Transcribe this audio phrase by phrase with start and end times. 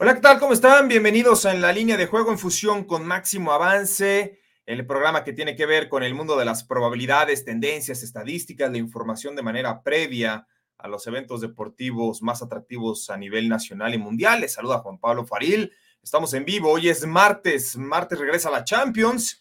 [0.00, 0.38] Hola, ¿qué tal?
[0.38, 0.86] ¿Cómo están?
[0.86, 5.32] Bienvenidos a En la línea de juego en fusión con Máximo Avance, el programa que
[5.32, 9.82] tiene que ver con el mundo de las probabilidades, tendencias, estadísticas, la información de manera
[9.82, 10.46] previa
[10.78, 14.40] a los eventos deportivos más atractivos a nivel nacional y mundial.
[14.40, 15.72] Les saluda Juan Pablo Faril.
[16.00, 16.70] Estamos en vivo.
[16.70, 17.76] Hoy es martes.
[17.76, 19.40] Martes regresa la Champions.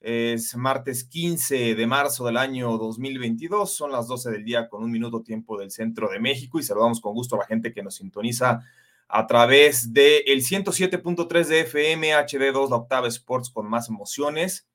[0.00, 3.74] Es martes 15 de marzo del año 2022.
[3.74, 7.00] Son las 12 del día con un minuto tiempo del centro de México y saludamos
[7.00, 8.60] con gusto a la gente que nos sintoniza
[9.08, 14.68] a través del el 107.3 de FM HD2, la Octava Sports con más emociones.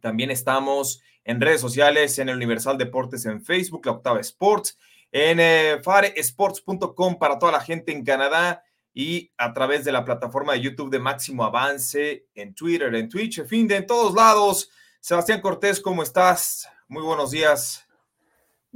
[0.00, 4.78] También estamos en redes sociales, en el Universal Deportes en Facebook, la Octava Sports,
[5.12, 8.62] en eh, faresports.com para toda la gente en Canadá
[8.94, 13.38] y a través de la plataforma de YouTube de Máximo Avance, en Twitter, en Twitch,
[13.38, 14.70] en fin, de en todos lados.
[15.00, 16.68] Sebastián Cortés, ¿cómo estás?
[16.88, 17.87] Muy buenos días.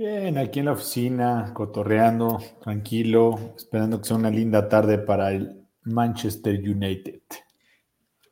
[0.04, 5.64] Bien, aquí en la oficina, cotorreando, tranquilo, esperando que sea una linda tarde para el
[5.84, 7.20] Manchester United.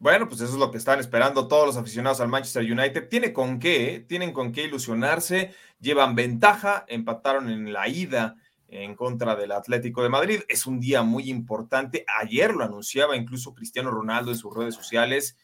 [0.00, 3.08] Bueno, pues eso es lo que están esperando todos los aficionados al Manchester United.
[3.08, 4.00] Tiene con qué, ¿eh?
[4.00, 8.34] tienen con qué ilusionarse, llevan ventaja, empataron en la ida
[8.66, 10.40] en contra del Atlético de Madrid.
[10.48, 12.04] Es un día muy importante.
[12.20, 15.36] Ayer lo anunciaba incluso Cristiano Ronaldo en sus redes sociales,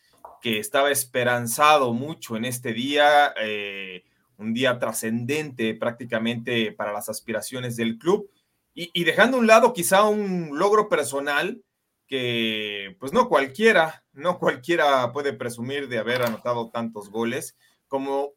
[0.42, 3.32] que estaba esperanzado mucho en este día.
[3.41, 4.02] Eh,
[4.38, 8.30] un día trascendente prácticamente para las aspiraciones del club
[8.78, 11.62] y, dejando a un lado quizá un logro personal
[12.06, 17.56] que pues no cualquiera, no cualquiera puede presumir de haber anotado tantos goles
[17.88, 18.34] como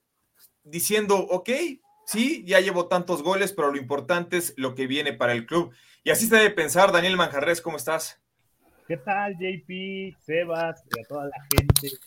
[0.63, 1.49] diciendo, ok,
[2.05, 5.73] sí, ya llevo tantos goles, pero lo importante es lo que viene para el club.
[6.05, 8.21] Y así se debe pensar, Daniel Manjarres, ¿cómo estás?
[8.87, 11.99] ¿Qué tal, JP, Sebas y a toda la gente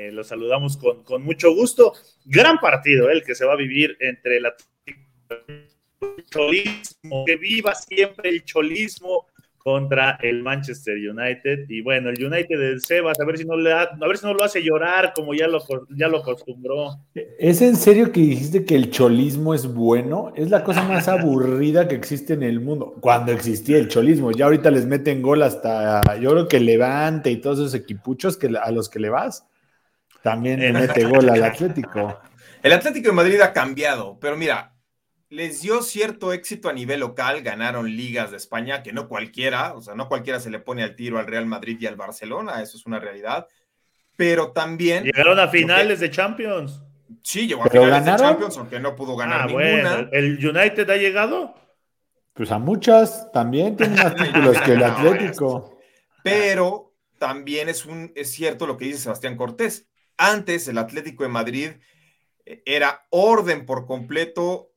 [0.00, 1.92] eh, los saludamos con, con, mucho gusto.
[2.24, 4.46] Gran partido eh, el que se va a vivir entre el
[6.30, 9.26] cholismo, que viva siempre el cholismo
[9.58, 11.66] contra el Manchester United.
[11.68, 14.32] Y bueno, el United del Sebas, a ver si no le a ver si no
[14.32, 16.96] lo hace llorar como ya lo, ya lo acostumbró.
[17.14, 20.32] ¿Es en serio que dijiste que el cholismo es bueno?
[20.34, 22.94] Es la cosa más aburrida que existe en el mundo.
[23.00, 27.36] Cuando existía el cholismo, ya ahorita les meten gol hasta, yo creo que Levante y
[27.36, 29.44] todos esos equipuchos que, a los que le vas
[30.22, 32.20] también le mete gol al Atlético.
[32.62, 34.74] El Atlético de Madrid ha cambiado, pero mira,
[35.30, 39.80] les dio cierto éxito a nivel local, ganaron ligas de España, que no cualquiera, o
[39.80, 42.76] sea, no cualquiera se le pone al tiro al Real Madrid y al Barcelona, eso
[42.76, 43.46] es una realidad,
[44.16, 45.04] pero también...
[45.04, 46.82] Llegaron a finales de Champions.
[47.22, 50.08] Sí, llegó a finales de Champions, aunque no pudo ganar ah, ninguna.
[50.12, 51.54] ¿El United ha llegado?
[52.34, 55.78] Pues a muchas, también tiene más títulos que el Atlético.
[56.22, 59.89] Pero también es, un, es cierto lo que dice Sebastián Cortés,
[60.20, 61.70] antes el Atlético de Madrid
[62.44, 64.70] eh, era orden por completo,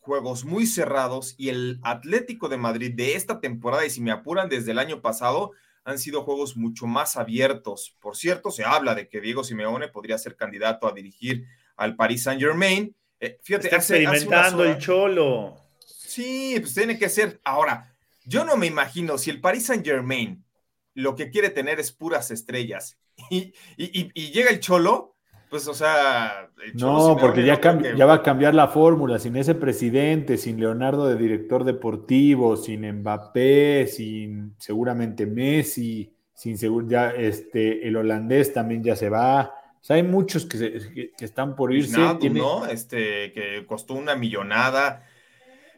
[0.00, 4.50] juegos muy cerrados y el Atlético de Madrid de esta temporada, y si me apuran
[4.50, 5.52] desde el año pasado,
[5.84, 7.96] han sido juegos mucho más abiertos.
[7.98, 11.46] Por cierto, se habla de que Diego Simeone podría ser candidato a dirigir
[11.76, 12.94] al Paris Saint Germain.
[13.20, 15.56] Eh, fíjate, Está experimentando el cholo.
[15.78, 17.40] Sí, pues tiene que ser.
[17.42, 20.44] Ahora, yo no me imagino si el Paris Saint Germain
[20.92, 22.98] lo que quiere tener es puras estrellas
[23.30, 23.52] y,
[24.32, 25.14] llega el Cholo,
[25.50, 26.50] pues, o sea.
[26.74, 27.60] no, porque ya,
[27.96, 32.90] ya va a cambiar la fórmula, sin ese presidente, sin Leonardo de director deportivo, sin
[33.00, 39.54] Mbappé, sin seguramente Messi, sin seguro, ya este, el holandés también ya se va.
[39.80, 41.98] O sea, hay muchos que, están por irse.
[42.30, 42.66] ¿no?
[42.66, 45.06] Este, que costó una millonada.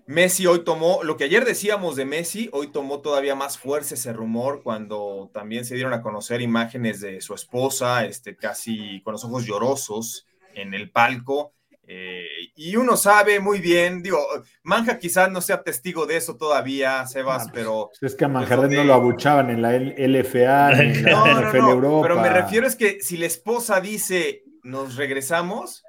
[0.07, 4.13] Messi hoy tomó, lo que ayer decíamos de Messi, hoy tomó todavía más fuerza ese
[4.13, 9.25] rumor cuando también se dieron a conocer imágenes de su esposa, este, casi con los
[9.25, 11.53] ojos llorosos en el palco.
[11.89, 12.27] Eh,
[12.57, 14.19] y uno sabe muy bien, digo,
[14.63, 17.91] Manja quizás no sea testigo de eso todavía, Sebas, pero...
[18.01, 22.09] Es que a Manjarres no lo abuchaban en la LFA, en la NFL Europa.
[22.09, 25.85] Pero me refiero es que si la esposa dice, nos regresamos,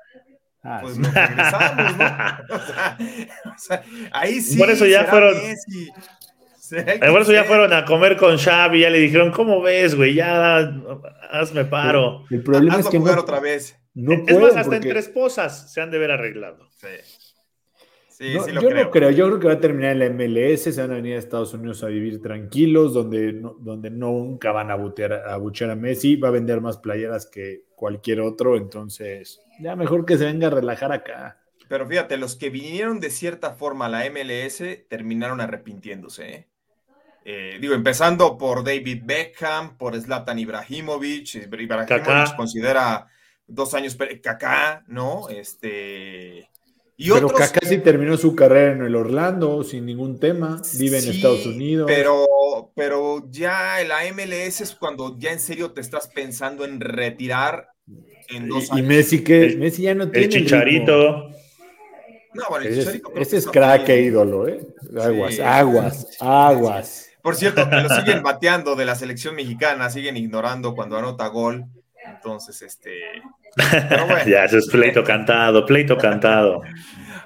[0.70, 2.06] Ah, pues nos regresamos, ¿no?
[3.56, 4.58] O sea, ahí sí.
[4.58, 5.34] Por eso ya fueron.
[7.10, 10.16] Por eso ya fueron a comer con Xavi, ya le dijeron, ¿cómo ves, güey?
[10.16, 10.58] Ya
[11.32, 12.26] hazme paro.
[12.30, 13.80] El problema es que jugar otra vez.
[13.94, 16.68] No es más, hasta entre esposas se han de ver arreglado.
[18.10, 18.34] Sí.
[18.34, 20.96] yo no creo, yo creo que va a terminar en la MLS, se van a
[20.96, 25.72] venir a Estados Unidos a vivir tranquilos, donde, donde nunca van a, butear, a buchear
[25.72, 30.26] a Messi, va a vender más playeras que cualquier otro, entonces ya mejor que se
[30.26, 31.40] venga a relajar acá.
[31.68, 36.30] Pero fíjate, los que vinieron de cierta forma a la MLS terminaron arrepintiéndose.
[36.30, 36.48] ¿eh?
[37.26, 41.36] Eh, digo, empezando por David Beckham, por Zlatan Ibrahimovic.
[41.36, 43.08] Ibrahimovic considera
[43.48, 45.28] dos años Kaká, ¿no?
[45.30, 46.50] Este
[46.98, 51.46] pero Kaká sí terminó su carrera en el Orlando sin ningún tema, vive en Estados
[51.46, 51.86] Unidos.
[51.88, 57.70] Pero, pero ya la MLS es cuando ya en serio te estás pensando en retirar
[58.30, 58.80] en dos años.
[58.80, 60.26] Y Messi que Messi ya no tiene.
[60.26, 61.30] El chicharito.
[62.34, 63.14] No, bueno, el chicharito.
[63.16, 64.60] Ese es crack e ídolo, ¿eh?
[65.00, 67.10] Aguas, aguas, aguas.
[67.22, 71.66] Por cierto, que lo siguen bateando de la selección mexicana, siguen ignorando cuando anota gol.
[72.06, 72.94] Entonces, este.
[74.28, 76.62] ya, eso es pleito cantado, pleito cantado.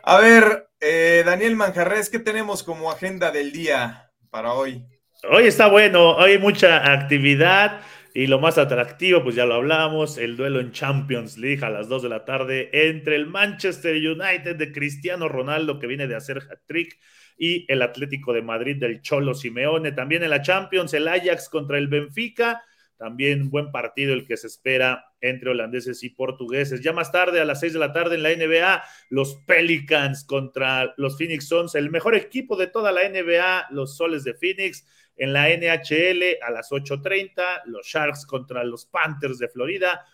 [0.03, 4.83] A ver, eh, Daniel Manjarres, ¿qué tenemos como agenda del día para hoy?
[5.29, 7.81] Hoy está bueno, hoy hay mucha actividad
[8.13, 11.87] y lo más atractivo, pues ya lo hablamos, el duelo en Champions League a las
[11.87, 16.39] 2 de la tarde entre el Manchester United de Cristiano Ronaldo, que viene de hacer
[16.39, 16.99] hat-trick,
[17.37, 19.93] y el Atlético de Madrid del Cholo Simeone.
[19.93, 22.61] También en la Champions, el Ajax contra el Benfica
[23.01, 26.81] también buen partido el que se espera entre holandeses y portugueses.
[26.81, 30.93] Ya más tarde, a las 6 de la tarde en la NBA, los Pelicans contra
[30.97, 34.85] los Phoenix Suns, el mejor equipo de toda la NBA, los Soles de Phoenix.
[35.15, 40.05] En la NHL, a las 8.30, los Sharks contra los Panthers de Florida.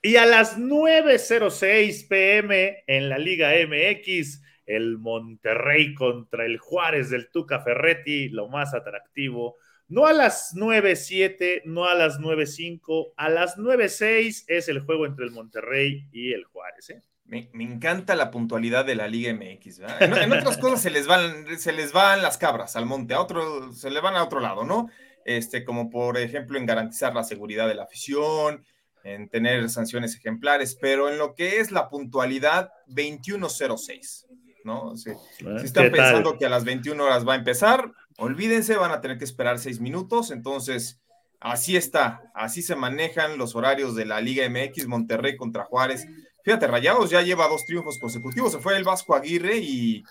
[0.00, 7.30] Y a las 9.06 pm en la Liga MX, el Monterrey contra el Juárez del
[7.30, 9.56] Tuca Ferretti, lo más atractivo
[9.88, 15.24] no a las 9.7, no a las 9.5, a las 9.6 es el juego entre
[15.24, 16.90] el Monterrey y el Juárez.
[16.90, 17.02] ¿eh?
[17.28, 19.80] Me, encanta la puntualidad de la Liga MX.
[20.00, 23.72] En, otras cosas se les, van, se les van las cabras al monte, a otro,
[23.72, 24.88] se le van a otro lado, ¿no?
[25.24, 28.64] Este, como por ejemplo en garantizar la seguridad de la afición,
[29.04, 34.26] en tener sanciones ejemplares, pero en lo que es la puntualidad 21.06,
[34.64, 34.96] ¿no?
[34.96, 39.00] Si, si están pensando que a las 21 horas va a empezar, Olvídense, van a
[39.00, 40.32] tener que esperar seis minutos.
[40.32, 41.00] Entonces,
[41.38, 46.04] así está, así se manejan los horarios de la Liga MX, Monterrey contra Juárez.
[46.44, 48.52] Fíjate, Rayados ya lleva dos triunfos consecutivos.
[48.52, 50.04] Se fue el Vasco Aguirre y.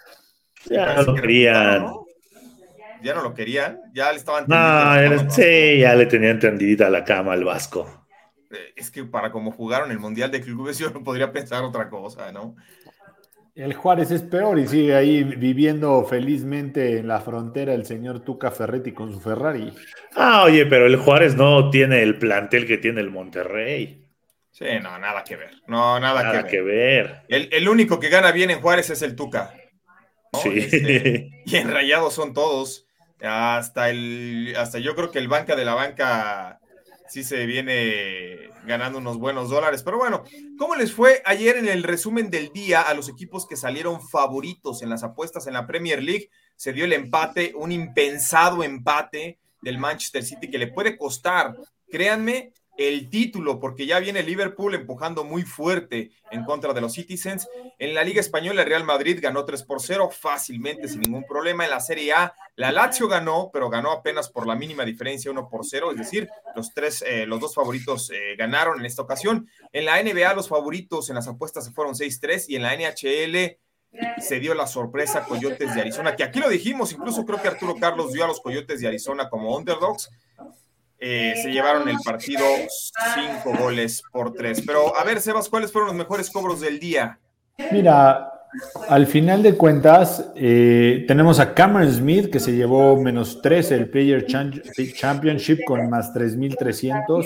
[0.70, 1.94] Ya no lo querían.
[3.02, 4.46] Ya no lo querían, ya le estaban.
[4.48, 8.08] No, sí, ya le tenían tendidita la cama al Vasco.
[8.52, 11.90] Eh, es que para como jugaron el Mundial de Clubes, yo no podría pensar otra
[11.90, 12.56] cosa, ¿no?
[13.56, 18.52] El Juárez es peor y sigue ahí viviendo felizmente en la frontera el señor Tuca
[18.52, 19.74] Ferretti con su Ferrari.
[20.16, 24.07] Ah, oye, pero el Juárez no tiene el plantel que tiene el Monterrey.
[24.58, 25.62] Sí, no, nada que ver.
[25.68, 27.22] No, nada, nada que, ver.
[27.28, 29.54] El, único que gana bien en Juárez es el Tuca.
[30.42, 30.50] Sí.
[30.56, 32.88] Este, y en Rayados son todos.
[33.22, 36.60] Hasta el, hasta yo creo que el banca de la banca
[37.08, 39.84] sí se viene ganando unos buenos dólares.
[39.84, 40.24] Pero bueno,
[40.58, 44.82] ¿cómo les fue ayer en el resumen del día a los equipos que salieron favoritos
[44.82, 46.32] en las apuestas en la Premier League?
[46.56, 51.56] Se dio el empate, un impensado empate del Manchester City que le puede costar,
[51.92, 57.48] créanme, el título, porque ya viene Liverpool empujando muy fuerte en contra de los Citizens.
[57.80, 61.66] En la Liga Española, el Real Madrid ganó 3 por 0 fácilmente, sin ningún problema.
[61.66, 65.50] En la Serie A, la Lazio ganó, pero ganó apenas por la mínima diferencia, 1
[65.50, 69.50] por 0, es decir, los, tres, eh, los dos favoritos eh, ganaron en esta ocasión.
[69.74, 73.58] En la NBA, los favoritos en las apuestas se fueron 6-3 y en la NHL
[74.20, 77.76] se dio la sorpresa Coyotes de Arizona, que aquí lo dijimos, incluso creo que Arturo
[77.80, 80.10] Carlos dio a los Coyotes de Arizona como underdogs
[81.00, 82.44] eh, se llevaron el partido
[83.14, 84.64] cinco goles por tres.
[84.66, 87.20] Pero a ver, Sebas, ¿cuáles fueron los mejores cobros del día?
[87.72, 88.32] Mira,
[88.90, 93.90] al final de cuentas, eh, tenemos a Cameron Smith que se llevó menos tres el
[93.90, 97.26] Player Championship con más 3.300.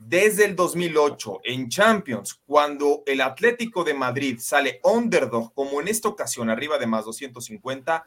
[0.07, 6.09] desde el 2008 en Champions, cuando el Atlético de Madrid sale underdog, como en esta
[6.09, 8.03] ocasión, arriba de más 250,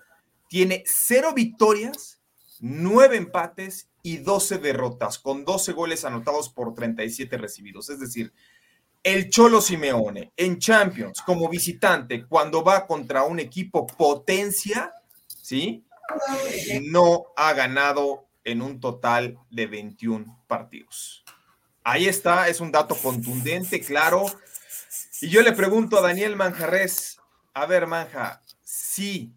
[0.48, 2.20] tiene cero victorias,
[2.60, 7.88] nueve empates y 12 derrotas, con 12 goles anotados por 37 recibidos.
[7.88, 8.32] Es decir,
[9.02, 14.92] el Cholo Simeone en Champions, como visitante, cuando va contra un equipo potencia,
[15.26, 15.84] ¿sí?
[16.90, 21.24] No ha ganado en un total de 21 partidos.
[21.84, 24.24] Ahí está, es un dato contundente, claro.
[25.20, 27.20] Y yo le pregunto a Daniel Manjarres,
[27.52, 29.32] a ver, Manja, si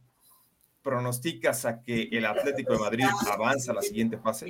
[0.88, 4.48] pronosticas a que el Atlético de Madrid avanza a la siguiente fase?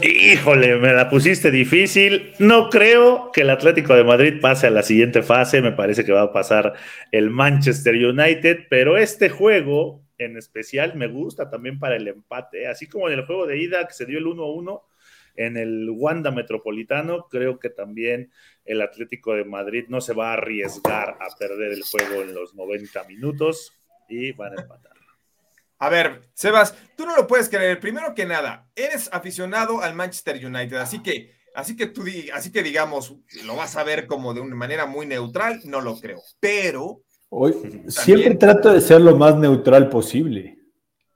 [0.00, 2.32] Híjole, me la pusiste difícil.
[2.38, 5.60] No creo que el Atlético de Madrid pase a la siguiente fase.
[5.60, 6.72] Me parece que va a pasar
[7.12, 12.66] el Manchester United, pero este juego en especial me gusta también para el empate.
[12.66, 14.80] Así como en el juego de ida que se dio el 1-1
[15.36, 18.30] en el Wanda Metropolitano, creo que también
[18.64, 22.54] el Atlético de Madrid no se va a arriesgar a perder el juego en los
[22.54, 23.72] 90 minutos
[24.08, 24.92] y van a empatar.
[25.78, 27.80] A ver, Sebas, tú no lo puedes creer.
[27.80, 32.62] Primero que nada, eres aficionado al Manchester United, así que, así que tú, así que
[32.62, 36.20] digamos, lo vas a ver como de una manera muy neutral, no lo creo.
[36.38, 37.54] Pero Hoy,
[37.88, 40.58] siempre trato de ser lo más neutral posible.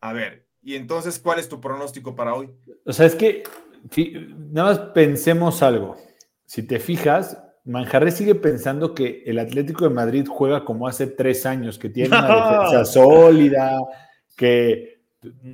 [0.01, 2.49] A ver, y entonces, ¿cuál es tu pronóstico para hoy?
[2.87, 3.43] O sea, es que
[4.53, 5.97] nada más pensemos algo.
[6.45, 11.47] Si te fijas, Manjarres sigue pensando que el Atlético de Madrid juega como hace tres
[11.47, 12.29] años, que tiene una
[12.63, 13.79] defensa sólida,
[14.37, 15.01] que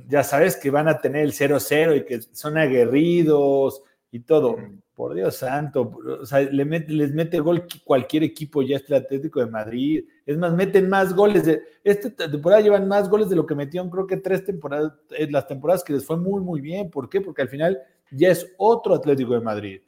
[0.07, 4.57] ya sabes que van a tener el 0-0 y que son aguerridos y todo.
[4.93, 10.03] Por Dios santo, o sea, les mete gol cualquier equipo ya este Atlético de Madrid.
[10.25, 11.45] Es más, meten más goles.
[11.45, 15.27] De, esta temporada llevan más goles de lo que metieron, creo que tres temporadas, eh,
[15.31, 16.91] las temporadas que les fue muy, muy bien.
[16.91, 17.21] ¿Por qué?
[17.21, 19.81] Porque al final ya es otro Atlético de Madrid.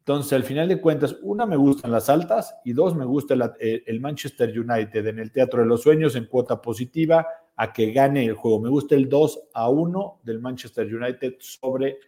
[0.00, 4.00] Entonces, al final de cuentas, una, me gustan las altas y dos, me gusta el,
[4.00, 8.32] Manchester United en el Teatro de los Sueños en cuota positiva a que gane el
[8.32, 8.58] juego.
[8.58, 11.98] Me gusta el 2 a 1 del Manchester United sobre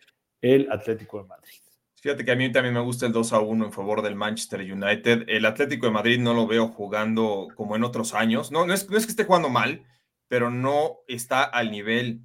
[0.41, 1.59] el Atlético de Madrid.
[1.97, 4.61] Fíjate que a mí también me gusta el 2 a 1 en favor del Manchester
[4.61, 5.25] United.
[5.29, 8.51] El Atlético de Madrid no lo veo jugando como en otros años.
[8.51, 9.85] No es que esté jugando mal,
[10.27, 12.23] pero no está al nivel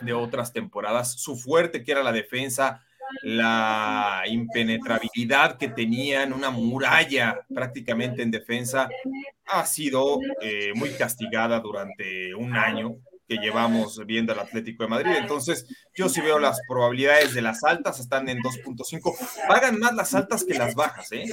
[0.00, 1.12] de otras temporadas.
[1.12, 2.82] Su fuerte que era la defensa,
[3.22, 8.88] la impenetrabilidad que tenían, una muralla prácticamente en defensa,
[9.46, 12.96] ha sido eh, muy castigada durante un año
[13.28, 15.12] que llevamos viendo al Atlético de Madrid.
[15.18, 19.16] Entonces, yo sí veo las probabilidades de las altas, están en 2.5.
[19.48, 21.26] Pagan más las altas que las bajas, ¿eh?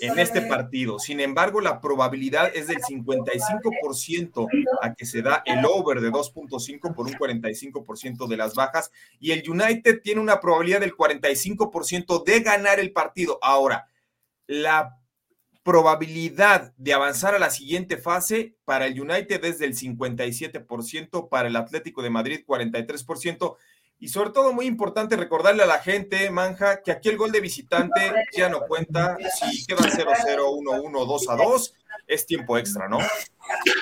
[0.00, 0.98] En este partido.
[0.98, 4.48] Sin embargo, la probabilidad es del 55%
[4.80, 8.90] a que se da el over de 2.5 por un 45% de las bajas.
[9.20, 13.38] Y el United tiene una probabilidad del 45% de ganar el partido.
[13.42, 13.86] Ahora,
[14.46, 14.98] la
[15.64, 21.56] probabilidad de avanzar a la siguiente fase para el United es del 57%, para el
[21.56, 23.56] Atlético de Madrid 43%.
[23.98, 27.40] Y sobre todo muy importante recordarle a la gente, Manja, que aquí el gol de
[27.40, 29.16] visitante ya no cuenta.
[29.40, 31.72] Si queda 0-0, 1-1, 2-2,
[32.06, 32.98] es tiempo extra, ¿no?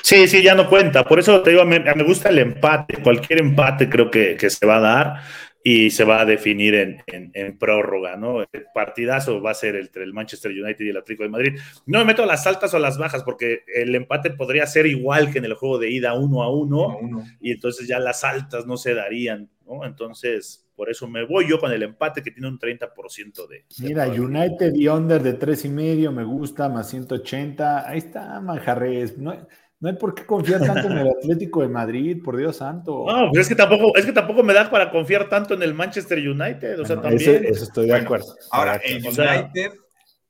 [0.02, 1.04] Sí, sí, ya no cuenta.
[1.04, 3.02] Por eso te digo, me, me gusta el empate.
[3.02, 5.22] Cualquier empate creo que, que se va a dar
[5.64, 8.42] y se va a definir en, prórroga, ¿no?
[8.42, 11.58] El partidazo va a ser entre el Manchester United y el Atlético de Madrid.
[11.86, 14.86] No me meto a las altas o a las bajas porque el empate podría ser
[14.86, 16.98] igual que en el juego de ida uno a uno,
[17.40, 19.84] y entonces ya las altas no se darían, ¿no?
[19.84, 23.64] Entonces, por eso me voy yo con el empate que tiene un 30% de...
[23.80, 29.16] Mira, United y under de tres y medio me gusta, más 180, ahí está Manjarres,
[29.16, 29.32] no
[29.82, 33.04] no hay por qué confiar tanto en el Atlético de Madrid, por Dios santo.
[33.06, 35.74] No, pues es que tampoco, es que tampoco me da para confiar tanto en el
[35.74, 36.80] Manchester United.
[36.80, 37.44] O sea, también.
[37.44, 38.32] Eso, estoy de acuerdo.
[38.52, 39.72] Ahora, el United,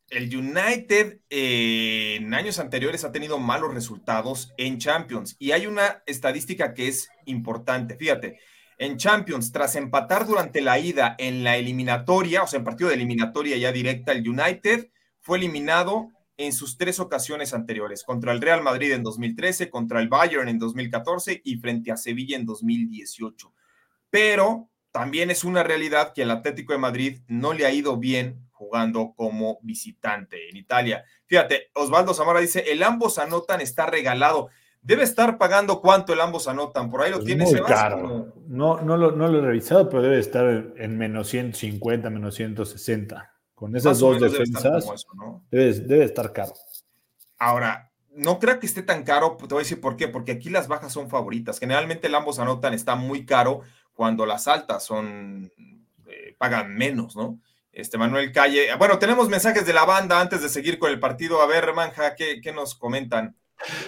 [0.09, 5.37] el United eh, en años anteriores ha tenido malos resultados en Champions.
[5.39, 7.97] Y hay una estadística que es importante.
[7.97, 8.39] Fíjate,
[8.79, 12.97] en Champions, tras empatar durante la ida en la eliminatoria, o sea, en partido de
[12.97, 14.89] eliminatoria ya directa, el United
[15.21, 20.09] fue eliminado en sus tres ocasiones anteriores, contra el Real Madrid en 2013, contra el
[20.09, 23.53] Bayern en 2014 y frente a Sevilla en 2018.
[24.11, 28.47] Pero también es una realidad que el Atlético de Madrid no le ha ido bien
[28.51, 31.05] jugando como visitante en Italia.
[31.27, 34.51] Fíjate, Osvaldo Zamora dice, el ambos anotan está regalado.
[34.83, 36.91] Debe estar pagando cuánto el ambos anotan.
[36.91, 37.45] Por ahí lo tiene.
[37.45, 38.35] Muy caro.
[38.49, 43.32] No, no, lo, no lo he revisado, pero debe estar en menos 150, menos 160.
[43.63, 45.07] Con esas dos defensas,
[45.53, 46.53] debe, estar caro.
[47.39, 50.51] Ahora, no creo que esté tan caro, te voy a decir por qué, porque aquí
[50.51, 51.61] las bajas son favoritas.
[51.61, 53.61] Generalmente el ambos anotan está muy caro
[53.93, 55.53] cuando las altas son,
[56.09, 57.39] eh, pagan menos, ¿no?
[57.71, 58.67] Este Manuel Calle.
[58.79, 61.41] Bueno, tenemos mensajes de la banda antes de seguir con el partido.
[61.41, 63.37] A ver, Manja, ¿qué, qué nos comentan?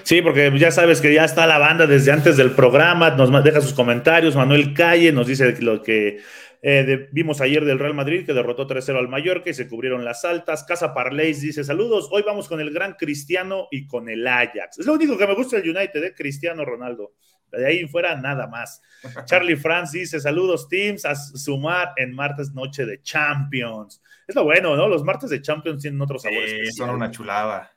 [0.04, 3.60] Sí, porque ya sabes que ya está la banda desde antes del programa, nos deja
[3.60, 4.36] sus comentarios.
[4.36, 6.22] Manuel Calle nos dice lo que
[6.66, 10.24] eh, vimos ayer del Real Madrid que derrotó 3-0 al Mallorca y se cubrieron las
[10.24, 10.64] altas.
[10.64, 14.78] Casa Parleis dice: Saludos, hoy vamos con el gran Cristiano y con el Ajax.
[14.78, 16.14] Es lo único que me gusta del United, ¿eh?
[16.16, 17.12] Cristiano Ronaldo.
[17.52, 18.80] De ahí fuera, nada más.
[19.26, 24.00] Charlie Franz dice: Saludos, teams, a sumar en martes noche de Champions.
[24.26, 24.88] Es lo bueno, ¿no?
[24.88, 26.74] Los martes de Champions tienen otros sabores.
[26.74, 27.73] son una chulada.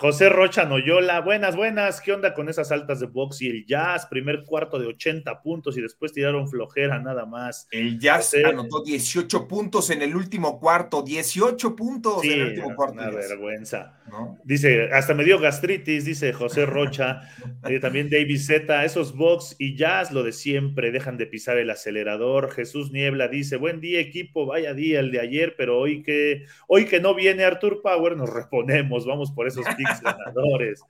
[0.00, 2.00] José Rocha Noyola, buenas, buenas.
[2.00, 4.06] ¿Qué onda con esas altas de box y el Jazz?
[4.06, 7.66] Primer cuarto de 80 puntos y después tiraron flojera nada más.
[7.72, 12.94] El Jazz anotó 18 puntos en el último cuarto, 18 puntos en el último cuarto.
[12.94, 13.98] Una vergüenza.
[14.44, 17.22] Dice, hasta me dio gastritis, dice José Rocha.
[17.68, 21.70] Eh, también David Z, esos box y Jazz, lo de siempre, dejan de pisar el
[21.70, 22.50] acelerador.
[22.52, 26.86] Jesús Niebla dice, buen día equipo, vaya día el de ayer, pero hoy que, hoy
[26.86, 29.66] que no viene Artur Power, nos reponemos, vamos por esos
[30.02, 30.82] ganadores.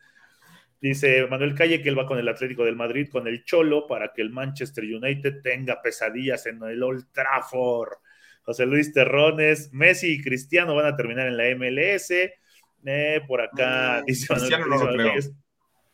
[0.81, 4.13] Dice Manuel Calle que él va con el Atlético del Madrid, con el Cholo, para
[4.13, 7.95] que el Manchester United tenga pesadillas en el Old Trafford.
[8.43, 12.11] José Luis Terrones, Messi y Cristiano van a terminar en la MLS.
[12.85, 14.33] Eh, por acá dice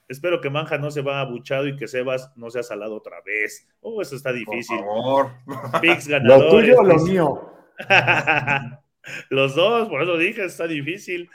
[0.06, 3.66] Espero que Manja no se va abuchado y que Sebas no sea salado otra vez.
[3.80, 4.76] Oh, eso está difícil.
[4.76, 5.30] Por favor.
[6.22, 7.52] Lo tuyo o lo mío.
[9.28, 11.30] Los dos, por eso dije, está difícil.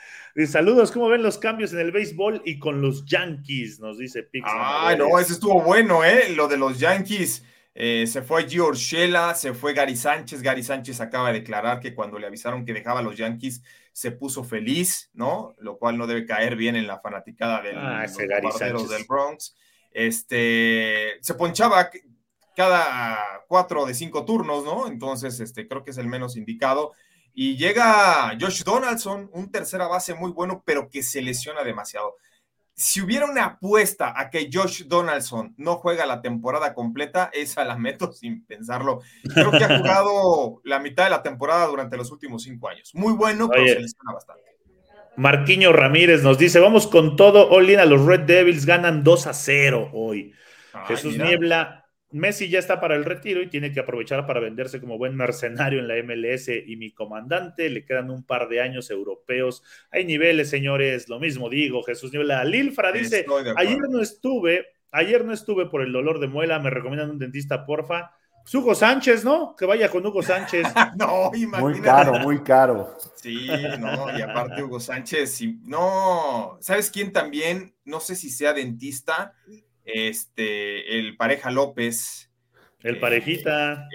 [0.48, 3.80] saludos, ¿cómo ven los cambios en el béisbol y con los Yankees?
[3.80, 4.46] Nos dice Pix.
[4.50, 6.34] Ah, no, ese estuvo bueno, ¿eh?
[6.36, 7.44] Lo de los Yankees.
[7.76, 10.42] Eh, se fue Gio se fue Gary Sánchez.
[10.42, 14.12] Gary Sánchez acaba de declarar que cuando le avisaron que dejaba a los Yankees se
[14.12, 15.56] puso feliz, ¿no?
[15.60, 19.56] Lo cual no debe caer bien en la fanaticada del, ah, del Bronx.
[19.92, 21.90] Este, se ponchaba
[22.56, 24.88] cada cuatro de cinco turnos, ¿no?
[24.88, 26.94] Entonces, este, creo que es el menos indicado.
[27.42, 32.18] Y llega Josh Donaldson, un tercera base muy bueno, pero que se lesiona demasiado.
[32.74, 37.78] Si hubiera una apuesta a que Josh Donaldson no juega la temporada completa, esa la
[37.78, 39.00] meto sin pensarlo.
[39.34, 42.92] Creo que ha jugado la mitad de la temporada durante los últimos cinco años.
[42.94, 44.44] Muy bueno, pero se lesiona bastante.
[45.16, 49.34] Marquiño Ramírez nos dice: Vamos con todo, Olin, a los Red Devils ganan 2 a
[49.34, 50.34] 0 hoy.
[50.88, 51.79] Jesús Niebla,
[52.12, 55.80] Messi ya está para el retiro y tiene que aprovechar para venderse como buen mercenario
[55.80, 59.64] en la MLS y mi comandante, le quedan un par de años europeos.
[59.92, 62.44] Hay niveles, señores, lo mismo digo, Jesús Niebla.
[62.46, 63.26] Lilfra dice,
[63.58, 67.66] ayer no estuve, ayer no estuve por el dolor de muela, me recomiendan un dentista,
[67.66, 68.12] porfa.
[68.52, 69.56] Hugo Sánchez, ¿no?
[69.56, 70.66] Que vaya con Hugo Sánchez.
[70.98, 71.62] no, imagínate.
[71.62, 72.98] Muy caro, muy caro.
[73.16, 73.48] Sí,
[73.80, 77.76] no, y aparte Hugo Sánchez, no, ¿sabes quién también?
[77.86, 79.34] No sé si sea dentista,
[79.94, 82.32] este, el pareja López.
[82.82, 83.88] El eh, parejita.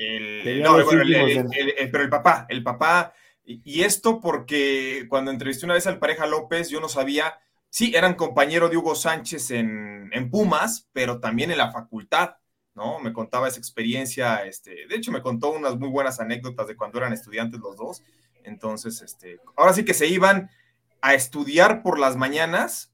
[1.91, 3.15] pero el papá, el papá.
[3.45, 8.15] Y, esto porque cuando entrevisté una vez al pareja López, yo no sabía, sí, eran
[8.15, 12.37] compañero de Hugo Sánchez en, Pumas, pero también en la facultad,
[12.75, 13.01] ¿no?
[13.01, 16.99] Me contaba esa experiencia, este, de hecho me contó unas muy buenas anécdotas de cuando
[16.99, 18.03] eran estudiantes los dos.
[18.45, 20.51] Entonces, este, ahora sí que se iban
[21.03, 22.94] a estudiar por las mañanas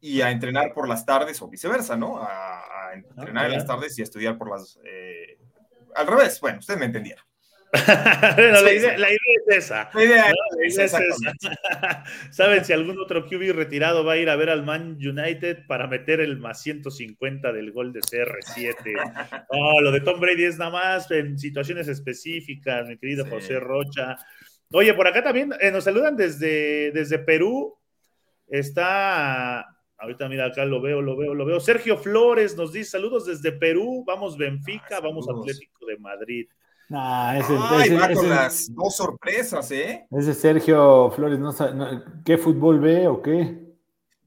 [0.00, 2.18] y a entrenar por las tardes o viceversa, ¿no?
[2.18, 4.78] A, ah, entrenar en las tardes y a estudiar por las...
[4.84, 5.38] Eh,
[5.94, 7.24] al revés, bueno, ustedes me entendieron.
[7.86, 9.90] la, idea, es esa.
[9.94, 10.98] La idea, es, esa.
[12.32, 15.86] ¿Saben si algún otro QB retirado va a ir a ver al Man United para
[15.86, 19.46] meter el más 150 del gol de CR7?
[19.50, 24.16] Oh, lo de Tom Brady es nada más en situaciones específicas, mi querido José Rocha.
[24.72, 27.76] Oye, por acá también eh, nos saludan desde, desde Perú.
[28.48, 29.64] Está
[30.00, 31.60] Ahorita mira acá lo veo, lo veo, lo veo.
[31.60, 34.02] Sergio Flores nos dice saludos desde Perú.
[34.06, 36.48] Vamos Benfica, ah, vamos Atlético de Madrid.
[36.88, 40.06] Nah, ese, Ay, va con las dos sorpresas, ¿eh?
[40.10, 43.60] Ese Sergio Flores, no, sabe, ¿qué fútbol ve o qué?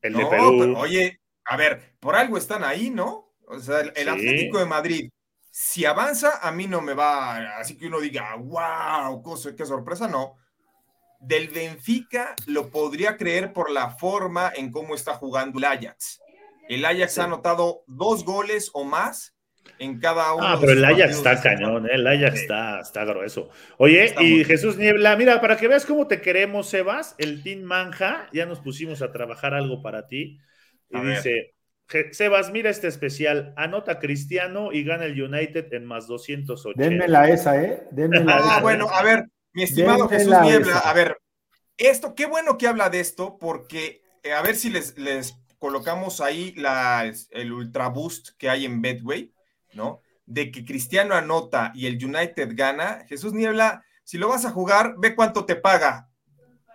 [0.02, 0.76] El de Perú.
[0.78, 3.34] oye, a ver, por algo están ahí, ¿no?
[3.48, 5.10] O sea, el, Atlético de Madrid,
[5.50, 9.22] si avanza, a mí no me va, así que uno diga, wow,
[9.58, 10.38] qué sorpresa, no.
[11.24, 16.22] Del Benfica lo podría creer por la forma en cómo está jugando el Ajax.
[16.68, 19.34] El Ajax ha anotado dos goles o más
[19.80, 20.46] en cada uno.
[20.46, 21.92] Ah, pero el Ajax está cañón, ¿eh?
[21.94, 23.50] el Ajax está, está grueso.
[23.78, 28.28] Oye, y Jesús Niebla, mira, para que veas cómo te queremos, Sebas, el Team Manja,
[28.34, 30.40] ya nos pusimos a trabajar algo para ti.
[30.90, 31.54] Y dice,
[32.12, 36.84] Sebas, mira este especial, anota Cristiano y gana el United en más 280.
[36.84, 37.84] Denme la esa, ¿eh?
[37.92, 41.22] Denme la ah, bueno, a ver, mi estimado Jesús Niebla, a ver,
[41.78, 46.22] esto, qué bueno que habla de esto, porque eh, a ver si les, les colocamos
[46.22, 49.34] ahí la, el ultra boost que hay en Bedway,
[49.74, 50.02] ¿no?
[50.26, 53.06] De que Cristiano anota y el United gana.
[53.08, 56.10] Jesús Niebla, si lo vas a jugar, ve cuánto te paga.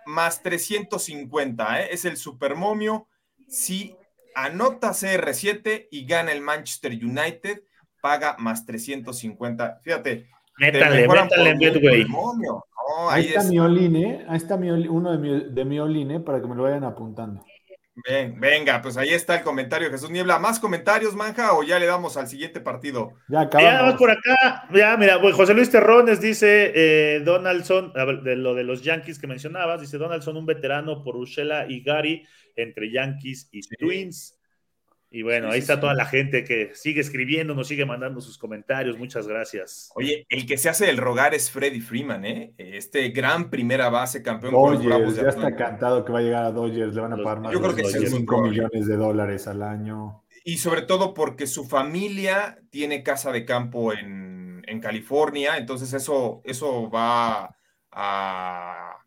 [0.05, 1.89] Más 350, ¿eh?
[1.91, 3.07] Es el supermomio.
[3.47, 3.95] Si
[4.35, 7.61] anota CR7 y gana el Manchester United,
[8.01, 9.81] paga más 350.
[9.83, 10.29] Fíjate.
[10.57, 11.59] Métale, métale en
[13.09, 16.47] Ahí, está mi Oline, ahí está mi, uno de mi, de mi Oline para que
[16.47, 17.43] me lo vayan apuntando
[18.37, 20.39] venga, pues ahí está el comentario, Jesús Niebla.
[20.39, 23.13] ¿Más comentarios, Manja, o ya le damos al siguiente partido?
[23.27, 23.95] Ya acabamos.
[23.95, 24.67] por acá.
[24.73, 29.27] Ya, mira, pues José Luis Terrones dice eh, Donaldson, de lo de los Yankees que
[29.27, 32.25] mencionabas, dice Donaldson, un veterano por Urshela y Gary
[32.55, 34.38] entre Yankees y Twins.
[35.11, 38.97] Y bueno, ahí está toda la gente que sigue escribiendo, nos sigue mandando sus comentarios.
[38.97, 39.91] Muchas gracias.
[39.99, 42.53] Y el que se hace el rogar es Freddy Freeman, ¿eh?
[42.57, 46.93] Este gran primera base campeón Dodgers, ya está cantado que va a llegar a Dodgers,
[46.93, 50.23] le van a pagar más de 5 millones de dólares al año.
[50.45, 56.41] Y sobre todo porque su familia tiene casa de campo en, en California, entonces eso,
[56.45, 57.55] eso va
[57.91, 58.98] a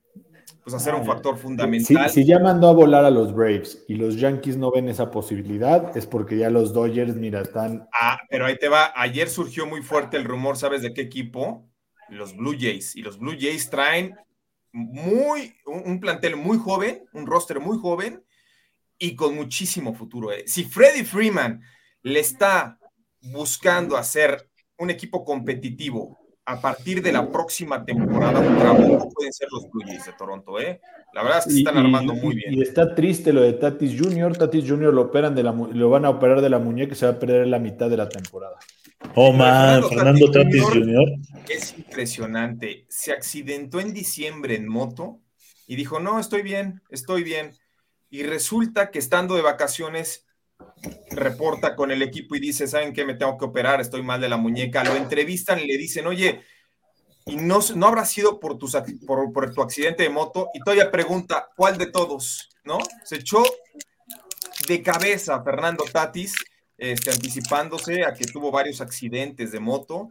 [0.62, 2.08] pues hacer un factor fundamental.
[2.08, 5.96] Si, ya mandó a volar a los Braves y los Yankees no ven esa posibilidad,
[5.96, 7.88] es porque ya los Dodgers, mira, están.
[7.92, 8.92] Ah, pero ahí te va.
[8.94, 11.68] Ayer surgió muy fuerte el rumor, ¿sabes de qué equipo?
[12.08, 12.94] Los Blue Jays.
[12.94, 14.14] Y los Blue Jays traen
[14.72, 18.24] muy, un, plantel muy joven, un roster muy joven
[18.98, 20.30] y con muchísimo futuro.
[20.30, 20.44] Eh.
[20.46, 21.60] Si Freddie Freeman
[22.02, 22.78] le está
[23.20, 24.48] buscando hacer
[24.78, 29.84] un equipo competitivo a partir de la próxima temporada un trabajo pueden ser los Blue
[29.86, 30.80] Jays de Toronto, ¿eh?
[31.12, 32.54] La verdad es que se están armando muy bien.
[32.54, 34.36] Y está triste lo de Tatis Jr.
[34.36, 34.92] Tatis Jr.
[34.92, 37.18] lo operan de la lo van a operar de la muñeca y se va a
[37.18, 38.58] perder la mitad de la temporada.
[39.14, 41.08] Oh man, Fernando, Tatis, Jr.
[41.48, 42.86] Es impresionante.
[42.88, 45.20] Se accidentó en diciembre en moto
[45.66, 47.52] y dijo, no, estoy bien, estoy bien.
[48.10, 50.26] Y resulta que estando de vacaciones
[51.10, 53.04] reporta con el equipo y dice, ¿saben qué?
[53.04, 54.84] Me tengo que operar, estoy mal de la muñeca.
[54.84, 56.42] Lo entrevistan y le dicen, oye,
[57.26, 60.48] y no, no habrá sido por, tus, por, tu accidente de moto.
[60.54, 62.50] Y todavía pregunta, ¿cuál de todos?
[62.64, 62.78] ¿No?
[63.04, 63.42] Se echó
[64.66, 66.34] de cabeza Fernando Tatis,
[66.78, 70.08] este, anticipándose a que tuvo varios accidentes de moto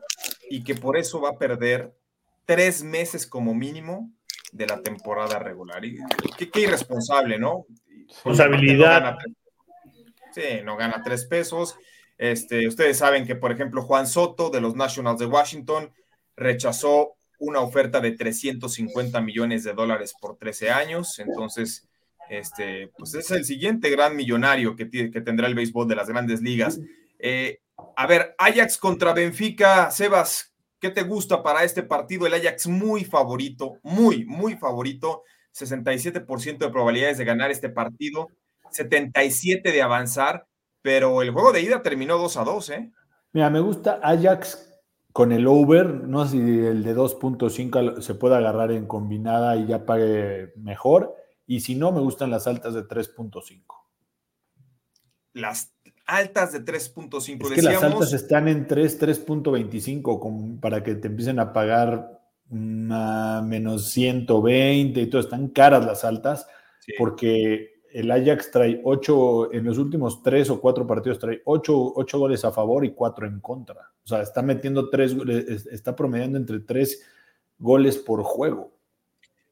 [0.49, 1.93] y que por eso va a perder
[2.45, 4.11] tres meses como mínimo
[4.51, 5.83] de la temporada regular.
[5.83, 5.97] Y,
[6.37, 7.65] qué, irresponsable, ¿no?
[8.07, 9.17] Responsabilidad.
[10.33, 11.75] Sí, no gana tres pesos.
[12.17, 15.91] Este, ustedes saben que, por ejemplo, Juan Soto de los Nationals de Washington
[16.35, 21.17] rechazó una oferta de 350 millones de dólares por 13 años.
[21.19, 21.87] Entonces,
[22.29, 26.41] este, pues es el siguiente gran millonario que, que tendrá el béisbol de las grandes
[26.41, 26.79] ligas.
[27.19, 27.59] Eh,
[27.95, 32.27] a ver, Ajax contra Benfica, Sebas, ¿qué te gusta para este partido?
[32.27, 35.23] El Ajax muy favorito, muy, muy favorito.
[35.53, 38.29] 67% de probabilidades de ganar este partido.
[38.71, 40.47] 77 de avanzar,
[40.81, 42.91] pero el juego de ida terminó 2 a 2, ¿eh?
[43.33, 44.67] Mira, me gusta Ajax
[45.13, 49.67] con el over, no sé si el de 2.5 se puede agarrar en combinada y
[49.67, 53.63] ya pague mejor, y si no, me gustan las altas de 3.5.
[55.33, 55.73] Las
[56.05, 57.45] altas de 3.5.
[57.45, 63.89] Es que las altas están en 3, 3.25 para que te empiecen a pagar menos
[63.91, 65.21] 120 y todo.
[65.21, 66.47] Están caras las altas
[66.97, 72.45] porque el Ajax trae ocho, en los últimos tres o cuatro partidos trae ocho, goles
[72.45, 73.91] a favor y cuatro en contra.
[74.03, 75.15] O sea, está metiendo tres,
[75.71, 77.03] está promediando entre tres
[77.57, 78.71] goles por juego.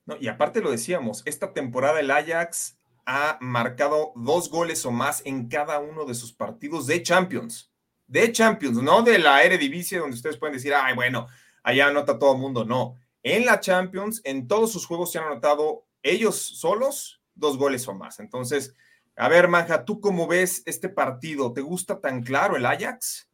[0.06, 5.21] No, y aparte lo decíamos, esta temporada el Ajax ha marcado dos goles o más
[5.25, 7.71] en cada uno de sus partidos de Champions.
[8.08, 11.28] De Champions, no de la Eredivisie, donde ustedes pueden decir, ay, bueno,
[11.63, 12.65] allá anota todo el mundo.
[12.65, 17.88] No, en la Champions, en todos sus juegos se han anotado ellos solos dos goles
[17.88, 18.19] o más.
[18.19, 18.75] Entonces,
[19.15, 21.52] a ver, Manja, ¿tú cómo ves este partido?
[21.54, 23.30] ¿Te gusta tan claro el Ajax?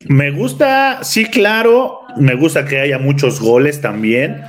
[0.00, 4.42] Me gusta, sí, claro, me gusta que haya muchos goles también,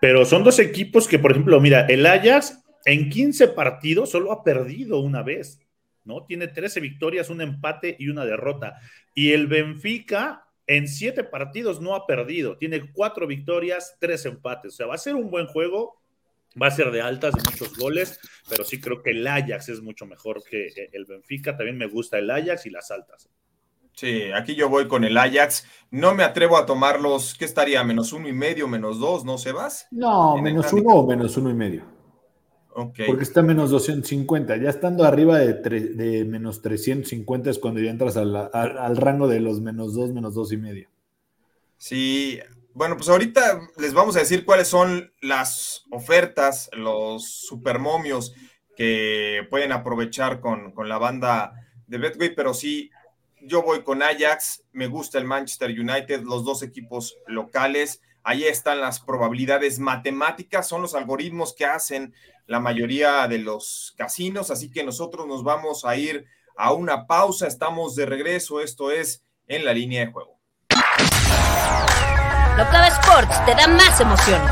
[0.00, 4.44] pero son dos equipos que, por ejemplo, mira, el Ajax en 15 partidos solo ha
[4.44, 5.60] perdido una vez,
[6.04, 6.24] ¿no?
[6.24, 8.78] Tiene 13 victorias, un empate y una derrota.
[9.14, 14.74] Y el Benfica en 7 partidos no ha perdido, tiene 4 victorias, 3 empates.
[14.74, 16.00] O sea, va a ser un buen juego,
[16.60, 19.80] va a ser de altas, de muchos goles, pero sí creo que el Ajax es
[19.80, 21.56] mucho mejor que el Benfica.
[21.56, 23.28] También me gusta el Ajax y las altas.
[23.94, 25.66] Sí, aquí yo voy con el Ajax.
[25.90, 27.84] No me atrevo a tomarlos, ¿qué estaría?
[27.84, 29.86] ¿Menos uno y medio, menos dos, no, Sebas?
[29.90, 31.92] No, menos uno o menos uno y medio.
[32.74, 34.56] Porque está menos 250.
[34.56, 39.60] Ya estando arriba de, de menos 350 es cuando ya entras al, rango de los
[39.60, 40.88] menos dos, menos dos y medio.
[41.76, 42.38] Sí,
[42.74, 48.34] bueno, pues ahorita les vamos a decir cuáles son las ofertas, los supermomios
[48.76, 51.52] que pueden aprovechar con, con la banda
[51.86, 52.90] de Betway, pero sí,
[53.42, 58.80] yo voy con Ajax, me gusta el Manchester United, los dos equipos locales, ahí están
[58.80, 62.14] las probabilidades matemáticas, son los algoritmos que hacen
[62.46, 67.46] la mayoría de los casinos, así que nosotros nos vamos a ir a una pausa,
[67.46, 70.41] estamos de regreso, esto es en la línea de juego.
[72.56, 74.50] Locava Sports te da más emociones.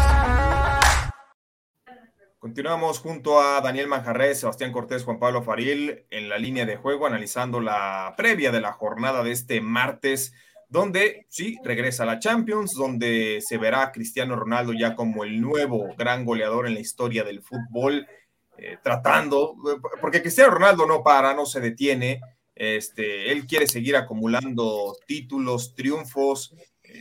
[2.38, 7.06] Continuamos junto a Daniel Manjarres, Sebastián Cortés, Juan Pablo Faril en la línea de juego,
[7.06, 10.32] analizando la previa de la jornada de este martes,
[10.70, 15.94] donde sí regresa la Champions, donde se verá a Cristiano Ronaldo ya como el nuevo
[15.98, 18.08] gran goleador en la historia del fútbol,
[18.56, 19.56] eh, tratando,
[20.00, 22.22] porque Cristiano Ronaldo no para, no se detiene,
[22.54, 26.54] este, él quiere seguir acumulando títulos, triunfos,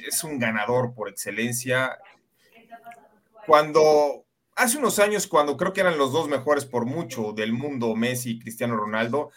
[0.08, 1.98] es un ganador por excelencia.
[3.46, 4.26] Cuando
[4.56, 8.32] hace unos años, cuando creo que eran los dos mejores por mucho del mundo, Messi
[8.32, 9.32] y Cristiano Ronaldo,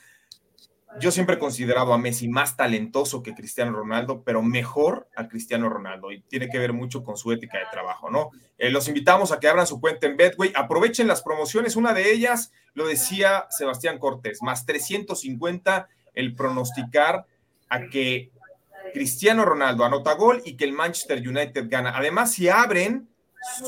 [1.01, 5.69] yo siempre he considerado a Messi más talentoso que Cristiano Ronaldo, pero mejor a Cristiano
[5.69, 8.31] Ronaldo y tiene que ver mucho con su ética de trabajo, ¿no?
[8.59, 12.13] Eh, los invitamos a que abran su cuenta en Betway, aprovechen las promociones, una de
[12.13, 17.27] ellas lo decía Sebastián Cortés, más 350 el pronosticar
[17.69, 18.31] a que
[18.93, 21.97] Cristiano Ronaldo anota gol y que el Manchester United gana.
[21.97, 23.09] Además, si abren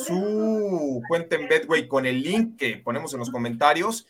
[0.07, 4.07] su cuenta en Betway con el link que ponemos en los comentarios.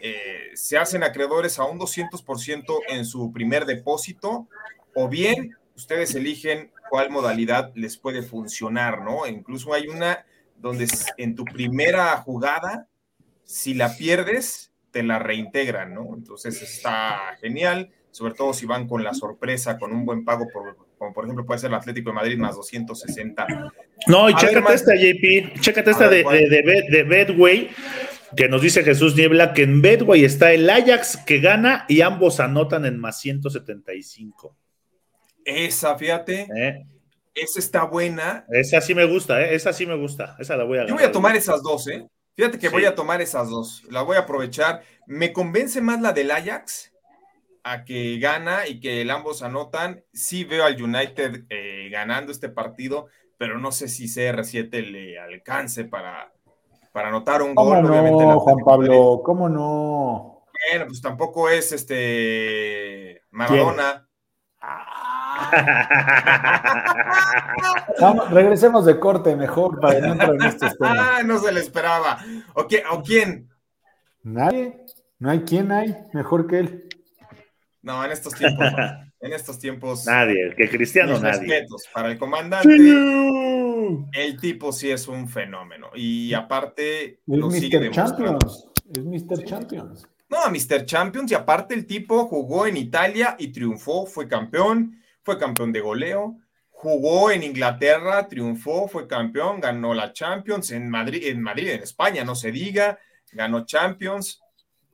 [0.00, 4.46] Eh, se hacen acreedores a un 200% en su primer depósito
[4.94, 9.26] o bien ustedes eligen cuál modalidad les puede funcionar, ¿no?
[9.26, 10.24] Incluso hay una
[10.56, 12.86] donde en tu primera jugada,
[13.44, 16.14] si la pierdes, te la reintegran, ¿no?
[16.14, 20.76] Entonces está genial, sobre todo si van con la sorpresa, con un buen pago por
[20.98, 23.46] como por ejemplo puede ser el Atlético de Madrid más 260.
[24.08, 27.70] No, y chécate esta, JP, chécate esta de, de, Bedway,
[28.36, 32.40] que nos dice Jesús Niebla que en Bedway está el Ajax que gana y ambos
[32.40, 34.56] anotan en más 175.
[35.44, 36.48] Esa, fíjate.
[36.54, 36.86] ¿Eh?
[37.34, 38.44] Esa está buena.
[38.50, 39.54] Esa sí me gusta, ¿eh?
[39.54, 40.36] Esa sí me gusta.
[40.38, 42.06] Esa la voy a Yo voy a tomar esas dos, ¿eh?
[42.36, 43.84] Fíjate que voy a tomar esas dos.
[43.88, 44.82] La voy a aprovechar.
[45.06, 46.92] Me convence más la del Ajax
[47.64, 50.02] a que gana y que el ambos anotan.
[50.12, 55.84] Sí veo al United eh, ganando este partido, pero no sé si CR7 le alcance
[55.84, 56.32] para,
[56.92, 57.82] para anotar un gol.
[57.82, 60.44] No, Juan Pablo, ¿cómo no?
[60.70, 64.04] Bueno, pues tampoco es este Maradona.
[68.30, 70.98] regresemos de corte mejor para no en estos temas.
[70.98, 72.18] Ah, no se le esperaba.
[72.54, 73.48] ¿O, ¿O quién?
[74.22, 74.84] Nadie.
[75.18, 76.87] No hay quien hay mejor que él.
[77.88, 78.66] No, en estos tiempos,
[79.20, 80.04] en estos tiempos.
[80.04, 81.38] Nadie, que Cristiano nadie.
[81.38, 82.68] Respetos para el comandante.
[84.12, 85.88] El tipo sí es un fenómeno.
[85.94, 87.12] Y aparte.
[87.12, 87.90] Es Mr.
[87.90, 88.68] Champions.
[88.94, 89.42] Es Mr.
[89.42, 90.06] Champions.
[90.28, 90.84] No, Mr.
[90.84, 91.32] Champions.
[91.32, 96.36] Y aparte, el tipo jugó en Italia y triunfó, fue campeón, fue campeón de goleo.
[96.68, 102.22] Jugó en Inglaterra, triunfó, fue campeón, ganó la Champions en Madrid, en Madrid, en España,
[102.22, 102.98] no se diga,
[103.32, 104.42] ganó Champions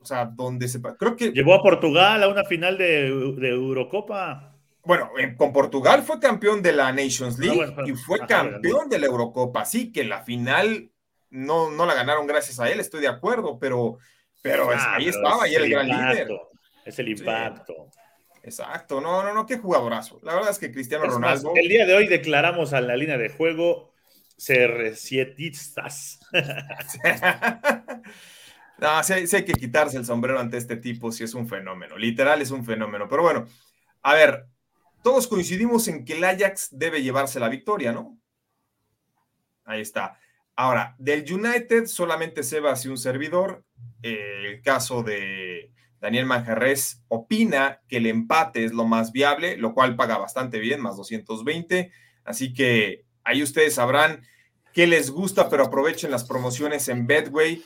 [0.05, 0.79] o sea, donde se...
[0.79, 1.31] Creo que...
[1.31, 4.55] Llevó a Portugal a una final de, Eurocopa.
[4.83, 9.07] Bueno, con Portugal fue campeón de la Nations ah, League y fue campeón de la
[9.07, 9.65] Eurocopa.
[9.65, 10.91] Sí, que la final
[11.31, 13.97] no, no la ganaron gracias a él, estoy de acuerdo, pero,
[14.43, 16.29] pero ah, ahí estaba, y era el gran líder.
[16.85, 17.89] Es el impacto.
[18.43, 20.19] Exacto, no, no, no, qué jugadorazo.
[20.21, 21.51] La verdad es que Cristiano Ronaldo.
[21.55, 23.91] el día de hoy declaramos a la línea de juego
[24.37, 26.19] CR7istas.
[28.77, 31.97] No, sí hay, que quitarse el sombrero ante este tipo, si es un fenómeno.
[31.97, 33.07] Literal es un fenómeno.
[33.07, 33.45] Pero bueno,
[34.01, 34.47] a ver,
[35.03, 38.19] todos coincidimos en que el Ajax debe llevarse la victoria, ¿no?
[39.63, 40.19] Ahí está.
[40.55, 43.63] Ahora, del United solamente se va hacia un servidor.
[44.01, 49.95] el caso de Daniel Manjarres opina que el empate es lo más viable, lo cual
[49.95, 51.91] paga bastante bien, más 220.
[52.23, 54.21] Así que ahí ustedes sabrán
[54.73, 57.63] qué les gusta, pero aprovechen las promociones en Bedway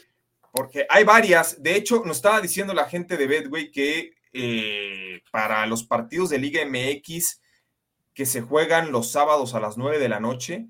[0.52, 1.62] porque hay varias.
[1.62, 6.38] De hecho, nos estaba diciendo la gente de Bedway que eh, para los partidos de
[6.38, 7.42] Liga MX
[8.14, 10.68] que se juegan los sábados a las 9 de la noche,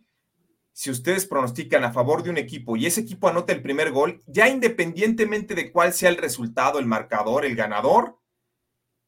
[0.71, 4.21] si ustedes pronostican a favor de un equipo y ese equipo anota el primer gol,
[4.27, 8.17] ya independientemente de cuál sea el resultado, el marcador, el ganador,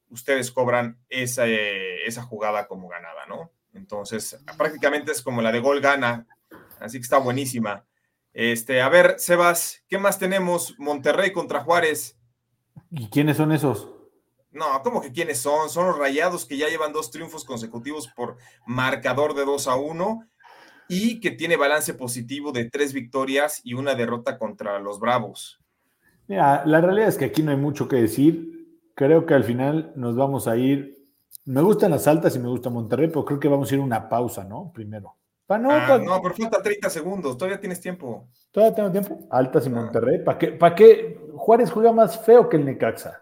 [0.10, 3.51] ustedes cobran esa, esa jugada como ganada, ¿no?
[3.73, 6.27] Entonces, prácticamente es como la de gol gana,
[6.79, 7.86] así que está buenísima.
[8.34, 10.76] Este, a ver, Sebas, ¿qué más tenemos?
[10.78, 12.17] Monterrey contra Juárez.
[12.89, 13.89] ¿Y quiénes son esos?
[14.52, 15.70] No, ¿cómo que quiénes son?
[15.70, 20.28] Son los rayados que ya llevan dos triunfos consecutivos por marcador de 2 a 1
[20.89, 25.62] y que tiene balance positivo de tres victorias y una derrota contra los Bravos.
[26.28, 28.80] Mira, la realidad es que aquí no hay mucho que decir.
[28.94, 30.98] Creo que al final nos vamos a ir.
[31.46, 33.86] Me gustan las altas y me gusta Monterrey, pero creo que vamos a ir a
[33.86, 34.72] una pausa, ¿no?
[34.74, 35.15] Primero.
[35.57, 38.29] No, ah, no, pero falta 30 segundos, todavía tienes tiempo.
[38.51, 39.19] Todavía tengo tiempo.
[39.29, 39.71] Altas y ah.
[39.71, 40.23] Monterrey.
[40.23, 43.21] ¿Para qué, ¿Para qué Juárez juega más feo que el Necaxa?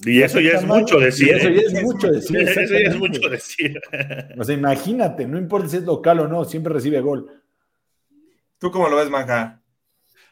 [0.00, 1.34] Y eso ya es mucho decir.
[1.34, 2.40] Eso ya es mucho decir.
[2.48, 3.80] Eso ya es mucho decir.
[4.38, 7.42] O sea, imagínate, no importa si es local o no, siempre recibe gol.
[8.58, 9.60] ¿Tú cómo lo ves, Manja?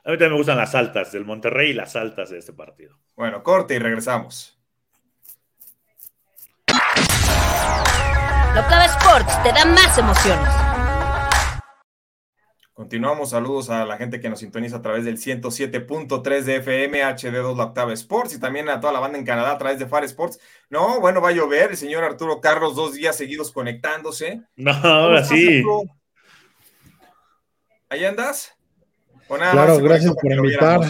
[0.05, 2.97] A mí también me gustan las altas del Monterrey y las altas de este partido.
[3.17, 4.57] Bueno, corte y regresamos.
[8.57, 10.49] Locava Sports te da más emociones.
[12.73, 17.55] Continuamos, saludos a la gente que nos sintoniza a través del 107.3 de FM, HD2
[17.55, 20.05] La Octava Sports y también a toda la banda en Canadá a través de Far
[20.05, 20.41] Sports.
[20.71, 24.41] No, bueno, va a llover, el señor Arturo Carlos dos días seguidos conectándose.
[24.57, 25.63] No, ahora sí.
[27.91, 28.57] ¿Ahí andas?
[29.29, 30.81] claro, gracias por invitar.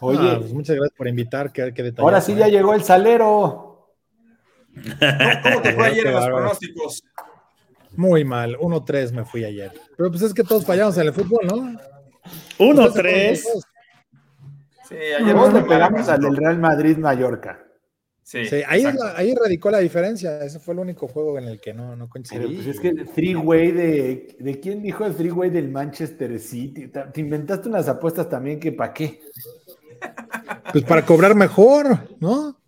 [0.00, 1.52] Oye, ah, pues muchas gracias por invitar.
[1.52, 3.71] Qué, ahora sí ya llegó el salero.
[4.74, 7.04] ¿Cómo, te fue ayer en los pronósticos?
[7.96, 9.72] Muy mal, 1-3 me fui ayer.
[9.96, 11.78] Pero pues es que todos fallamos en el fútbol, ¿no?
[12.58, 13.40] 1-3.
[14.88, 17.66] Sí, ayer nos le pegamos al del Real Madrid Mallorca.
[18.22, 18.84] Sí, ahí,
[19.16, 20.42] ahí, radicó la diferencia.
[20.42, 22.54] Ese fue el único juego en el que no, no coincidí.
[22.54, 24.36] pues es que el three-way de.
[24.38, 26.88] ¿De quién dijo el three-way del Manchester City?
[26.88, 29.20] Te inventaste unas apuestas también que para qué.
[30.72, 32.61] Pues para cobrar mejor, ¿no?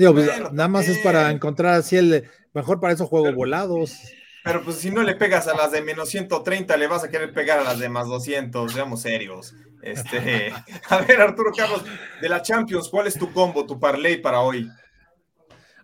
[0.00, 2.24] Digo, pues, nada más es para encontrar así el.
[2.54, 4.00] Mejor para esos juegos volados.
[4.42, 7.34] Pero pues si no le pegas a las de menos 130, le vas a querer
[7.34, 9.54] pegar a las de más 200, seamos serios.
[9.82, 10.54] Este,
[10.88, 11.84] a ver, Arturo Carlos,
[12.22, 14.70] de la Champions, ¿cuál es tu combo, tu parlay para hoy?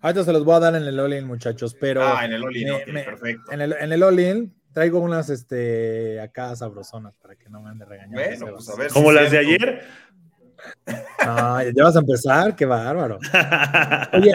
[0.01, 2.03] Ahorita se los voy a dar en el all muchachos, pero.
[2.03, 2.55] Ah, en el all
[3.05, 3.53] perfecto.
[3.53, 7.85] En el, en el all traigo unas este, acá sabrosonas para que no me ande
[7.85, 8.17] regañando.
[8.19, 8.91] Bueno, pues a ver.
[8.91, 9.85] ¿Como las de ayer?
[11.19, 13.19] Ah, ya vas a empezar, qué bárbaro.
[14.13, 14.33] Oye,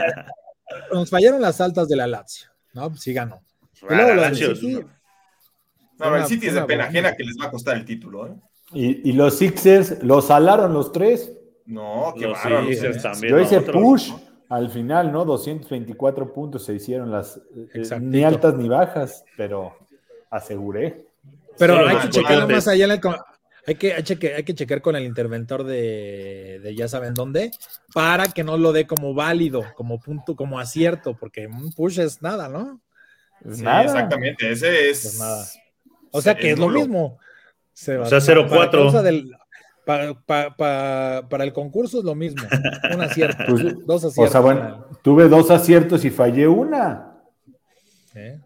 [0.91, 2.89] nos fallaron las altas de la Lazio, ¿no?
[2.89, 3.41] Pues sí ganó.
[6.01, 8.27] No, el City es de pena ajena que les va a costar el título.
[8.27, 8.35] ¿eh?
[8.73, 11.33] ¿Y, los Sixers los salaron los tres?
[11.65, 12.33] No, qué
[13.29, 14.11] Yo hice push
[14.49, 15.23] al final, ¿no?
[15.25, 17.39] 224 puntos se hicieron las
[17.73, 19.73] eh, ni altas ni bajas, pero
[20.29, 21.05] aseguré.
[21.57, 23.01] Pero hay que checar más allá en el,
[23.67, 27.51] hay que, hay, que, hay que checar con el interventor de, de, ya saben dónde,
[27.93, 32.21] para que no lo dé como válido, como punto, como acierto, porque un push es
[32.21, 32.81] nada, ¿no?
[33.43, 35.01] Sí, exactamente, ese es.
[35.01, 35.45] Pues nada.
[36.11, 37.17] O sea que es, lo mismo.
[37.17, 39.37] o sea, 0-4.
[39.85, 42.43] Para, el concurso es lo mismo.
[42.93, 43.43] Un acierto.
[43.47, 44.29] Pues, dos aciertos.
[44.29, 47.17] O sea, bueno, tuve dos aciertos y fallé una.
[48.13, 48.39] ¿Eh?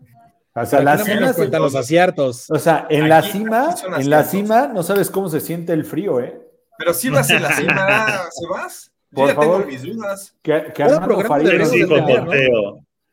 [0.57, 2.49] O sea, la cima cuentan los aciertos.
[2.49, 6.21] O sea, en la cima, en la cima no sabes cómo se siente el frío,
[6.21, 6.41] ¿eh?
[6.77, 8.91] Pero si vas en la cima, ¿se vas?
[9.11, 10.35] Por Yo ya favor, tengo mis dudas.
[10.41, 11.71] Que, que Armando Farías.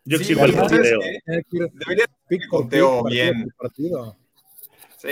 [0.04, 1.00] Yo exijo el conteo.
[1.26, 3.52] Debería el conteo bien.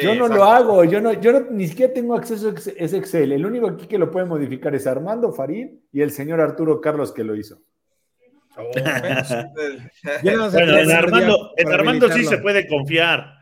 [0.02, 3.32] yo no lo hago, yo no, yo ni siquiera tengo acceso a ese Excel.
[3.32, 7.12] El único aquí que lo puede modificar es Armando Farid y el señor Arturo Carlos
[7.12, 7.60] que lo hizo.
[8.62, 8.70] Oh,
[10.22, 13.38] en Armando, en Armando sí se puede confiar.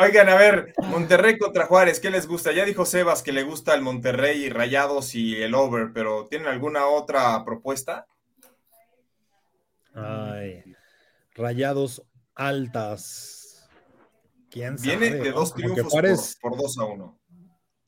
[0.00, 2.52] Oigan, a ver, Monterrey contra Juárez, ¿qué les gusta?
[2.52, 6.48] Ya dijo Sebas que le gusta el Monterrey y Rayados y el over, pero ¿tienen
[6.48, 8.06] alguna otra propuesta?
[9.94, 10.62] Ay,
[11.34, 12.02] Rayados
[12.34, 13.68] altas.
[14.50, 14.96] ¿Quién sabe?
[14.96, 15.92] Viene de dos triunfos
[16.40, 17.18] por, dos a uno.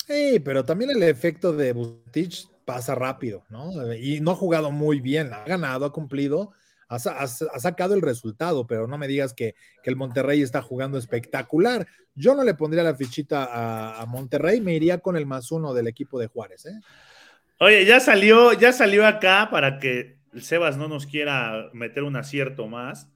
[0.07, 3.95] Sí, pero también el efecto de Butich pasa rápido, ¿no?
[3.95, 6.53] Y no ha jugado muy bien, ha ganado, ha cumplido,
[6.91, 9.55] ha, sacado el resultado, pero no me digas que,
[9.85, 11.87] el Monterrey está jugando espectacular.
[12.15, 15.87] Yo no le pondría la fichita a, Monterrey, me iría con el más uno del
[15.87, 16.79] equipo de Juárez, ¿eh?
[17.59, 22.17] Oye, ya salió, ya salió acá para que el Sebas no nos quiera meter un
[22.17, 23.09] acierto más.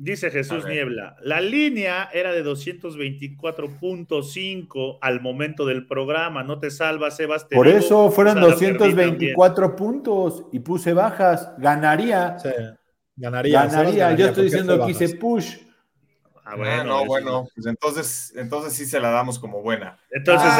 [0.00, 7.16] Dice Jesús Niebla, la línea era de 224.5 al momento del programa, no te salvas,
[7.16, 7.46] Sebas.
[7.46, 12.36] Por eso fueron 224 puntos y puse bajas, ganaría.
[13.16, 13.66] Ganaría.
[13.66, 15.56] Ganaría, yo estoy diciendo que hice push.
[16.44, 19.98] Ah, bueno, ah, no, bueno, pues entonces, entonces sí se la damos como buena.
[20.10, 20.50] Entonces,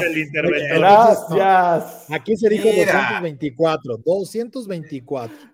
[0.00, 0.78] el interventor.
[0.78, 2.10] Gracias.
[2.10, 5.51] Aquí se dijo 224, 224.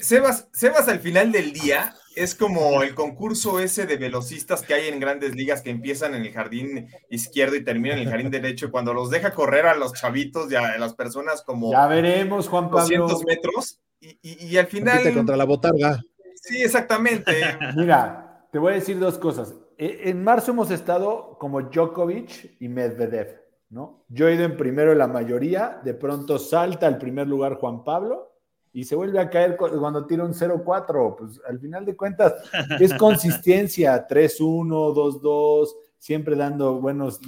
[0.00, 4.88] Sebas, Sebas al final del día es como el concurso ese de velocistas que hay
[4.88, 8.70] en grandes ligas que empiezan en el jardín izquierdo y terminan en el jardín derecho.
[8.70, 11.70] Cuando los deja correr a los chavitos y a las personas como.
[11.70, 13.06] Ya veremos, Juan Pablo.
[13.08, 15.14] 200 metros y, y, al final.
[15.14, 16.00] contra la botarga.
[16.34, 17.32] Sí, exactamente.
[17.76, 19.54] Mira, te voy a decir dos cosas.
[19.76, 24.04] E, en marzo hemos estado como Djokovic y Medvedev, ¿no?
[24.08, 27.84] Yo he ido en primero en la mayoría, de pronto salta al primer lugar Juan
[27.84, 28.28] Pablo
[28.72, 31.16] y se vuelve a caer cuando tira un 0-4.
[31.16, 32.34] Pues al final de cuentas
[32.78, 37.20] es consistencia, 3-1, 2-2, siempre dando buenos.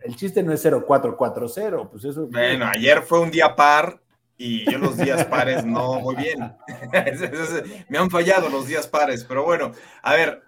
[0.00, 2.26] el chiste no es 0-4-4-0, pues eso.
[2.28, 4.00] Bueno, ayer fue un día par
[4.36, 6.56] y yo los días pares no voy bien.
[7.88, 9.72] Me han fallado los días pares, pero bueno,
[10.02, 10.42] a ver,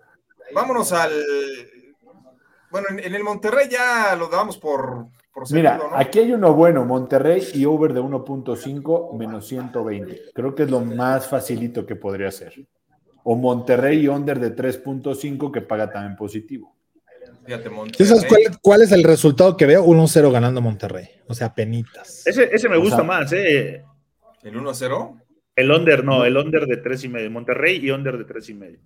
[0.55, 1.13] vámonos al.
[2.71, 5.09] Bueno, en el Monterrey ya lo damos por,
[5.51, 10.23] Mira, aquí hay uno bueno, Monterrey y over de 1.5 menos 120.
[10.35, 12.55] Creo que es lo más facilito que podría ser.
[13.23, 16.75] O Monterrey y under de 3.5 que paga también positivo.
[17.45, 17.71] Fíjate,
[18.61, 19.85] cuál, es el resultado que veo?
[19.85, 21.09] 1-0 ganando Monterrey.
[21.27, 22.27] O sea, penitas.
[22.27, 23.83] Ese, me gusta más, ¿eh?
[24.43, 25.21] ¿El 1-0?
[25.57, 27.31] El under, no, el under de 3.5.
[27.31, 28.79] Monterrey y under de 3.5.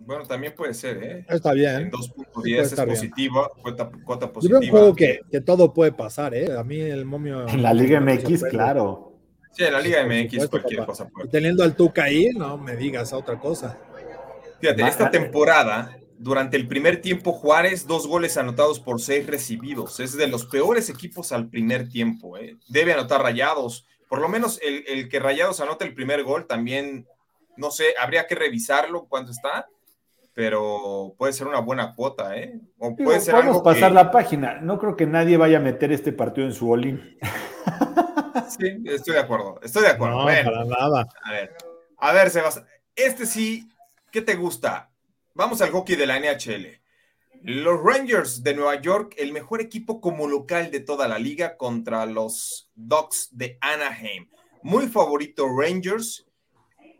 [0.00, 1.26] Bueno, también puede ser, ¿eh?
[1.28, 1.90] Está bien.
[1.90, 4.60] 2.10 es positiva, cuota, positiva.
[4.60, 6.56] Yo un juego que, que, todo puede pasar, ¿eh?
[6.56, 7.46] A mí el momio.
[7.46, 9.12] En la Liga MX, claro.
[9.52, 11.28] Sí, en la Liga MX cualquier cosa puede.
[11.28, 13.78] Y teniendo al Tuca ahí, no me digas otra cosa.
[14.58, 20.00] Fíjate, esta temporada, durante el primer tiempo, Juárez, dos goles anotados por seis recibidos.
[20.00, 22.56] Es de los peores equipos al primer tiempo, ¿eh?
[22.68, 23.86] Debe anotar rayados.
[24.08, 27.06] Por lo menos el, el que Rayados anote el primer gol también,
[27.56, 29.68] no sé, habría que revisarlo cuando está
[30.34, 32.60] pero puede ser una buena cuota, ¿eh?
[32.78, 34.60] O puede ser Vamos a pasar la página.
[34.60, 37.18] No creo que nadie vaya a meter este partido en su bolín.
[38.48, 39.60] Sí, estoy de acuerdo.
[39.62, 40.18] Estoy de acuerdo.
[40.18, 41.08] No, para nada.
[41.22, 41.56] A ver,
[41.98, 42.66] a ver, Sebastián.
[42.96, 43.68] Este sí,
[44.10, 44.90] ¿qué te gusta?
[45.34, 46.80] Vamos al hockey de la NHL.
[47.42, 52.04] Los Rangers de Nueva York, el mejor equipo como local de toda la liga contra
[52.06, 54.28] los Ducks de Anaheim.
[54.62, 56.26] Muy favorito Rangers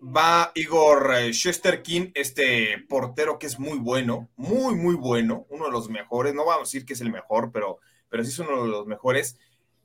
[0.03, 5.71] va Igor eh, King, este portero que es muy bueno, muy, muy bueno, uno de
[5.71, 7.79] los mejores, no vamos a decir que es el mejor, pero,
[8.09, 9.39] pero sí es uno de los mejores,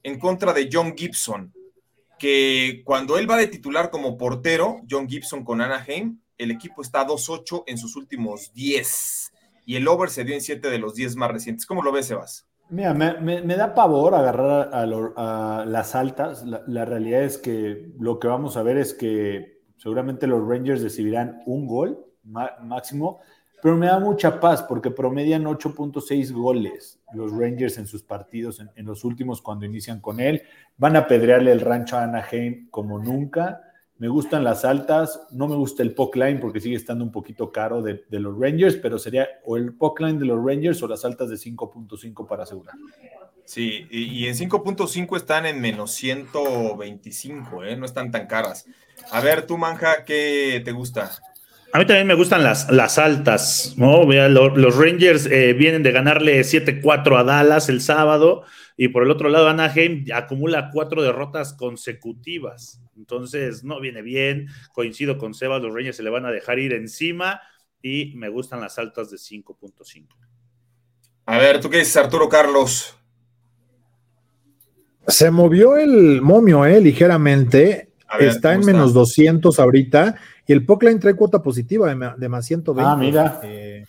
[0.03, 1.53] en contra de John Gibson,
[2.17, 7.05] que cuando él va de titular como portero, John Gibson con Anaheim, el equipo está
[7.05, 9.31] 2-8 en sus últimos 10
[9.65, 11.65] y el over se dio en 7 de los 10 más recientes.
[11.65, 12.45] ¿Cómo lo ves, Sebas?
[12.69, 16.43] Mira, me, da pavor agarrar a, las altas.
[16.43, 21.41] la, realidad es que lo que vamos a ver es que Seguramente los Rangers recibirán
[21.45, 23.19] un gol máximo,
[23.61, 28.85] pero me da mucha paz porque promedian 8.6 goles los Rangers en sus partidos, en,
[28.85, 30.43] los últimos cuando inician con él.
[30.77, 33.61] Van a pedrearle el rancho a Anaheim como nunca.
[33.97, 37.51] Me gustan las altas, no me gusta el puck line porque sigue estando un poquito
[37.51, 41.05] caro de, los Rangers, pero sería o el puck line de los Rangers o las
[41.05, 42.75] altas de 5.5 para asegurar.
[43.45, 47.77] Sí, y, en 5.5 están en menos 125, ¿eh?
[47.77, 48.65] no están tan caras.
[49.11, 51.11] A ver, tú, Manja, ¿qué te gusta?
[51.75, 54.05] A mí también me gustan las, las altas, ¿no?
[54.05, 58.43] Los, Rangers eh, vienen de ganarle 7-4 a Dallas el sábado
[58.77, 62.81] y por el otro lado Anaheim acumula cuatro derrotas consecutivas.
[62.95, 64.47] Entonces, no viene bien.
[64.73, 67.41] Coincido con Sebas, los Rangers se le van a dejar ir encima
[67.81, 70.07] y me gustan las altas de 5.5.
[71.25, 72.97] A ver, ¿tú qué dices, Arturo Carlos?
[75.07, 76.79] Se movió el momio, ¿eh?
[76.79, 77.84] Ligeramente
[78.19, 80.15] está en menos 200 ahorita
[80.47, 82.89] y el Pockline trae cuota positiva de, más 120.
[82.89, 83.39] Ah, mira.
[83.43, 83.85] Eh,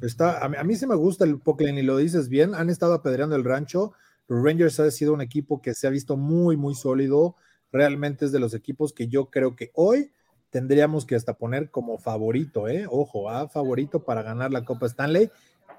[0.00, 2.54] está, a, mí, sí me gusta el Pockline y lo dices bien.
[2.54, 3.92] Han estado apedreando el rancho.
[4.28, 7.36] Los Rangers ha sido un equipo que se ha visto muy, muy sólido.
[7.70, 10.12] Realmente es de los equipos que yo creo que hoy
[10.50, 12.86] tendríamos que hasta poner como favorito, ¿eh?
[12.88, 15.30] Ojo, a favorito para ganar la Copa Stanley.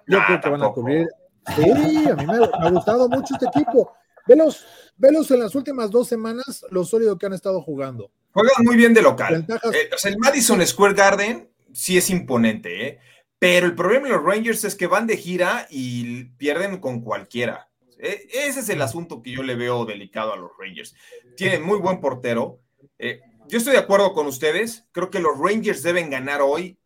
[0.08, 1.08] Yo creo que van a cubrir.
[1.56, 1.70] Sí,
[2.10, 3.92] a mí me ha gustado mucho este equipo.
[4.28, 4.66] Velos,
[4.98, 8.12] velos en las últimas dos semanas, lo sólido que han estado jugando.
[8.32, 9.46] Juegan muy bien de local.
[9.74, 13.00] Eh, el Madison Square Garden sí es imponente, ¿eh?
[13.38, 17.70] pero el problema de los Rangers es que van de gira y pierden con cualquiera.
[18.00, 20.96] E, ese es el asunto que yo le veo delicado a los Rangers.
[21.36, 22.60] Tienen muy buen portero.
[22.98, 24.86] Eh, yo estoy de acuerdo con ustedes.
[24.92, 26.78] Creo que los Rangers deben ganar hoy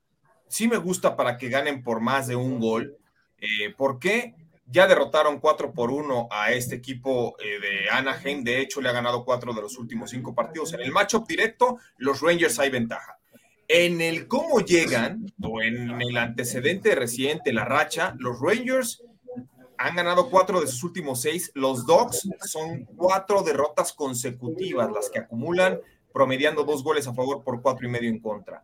[0.48, 2.98] sí me gusta para que ganen por más de un gol.
[3.38, 4.36] Eh, ¿Por qué?
[4.70, 8.44] Ya derrotaron 4 por 1 a este equipo eh, de Anaheim.
[8.44, 10.74] De hecho, le ha ganado 4 de los últimos 5 partidos.
[10.74, 13.18] En el matchup directo, los Rangers hay ventaja.
[13.70, 19.04] En el cómo llegan, o en el antecedente reciente, la racha, los Rangers
[19.78, 21.52] han ganado 4 de sus últimos 6.
[21.56, 25.80] Los Dogs son 4 derrotas consecutivas, las que acumulan,
[26.14, 28.64] promediando 2 goles a favor por 4 y medio en contra.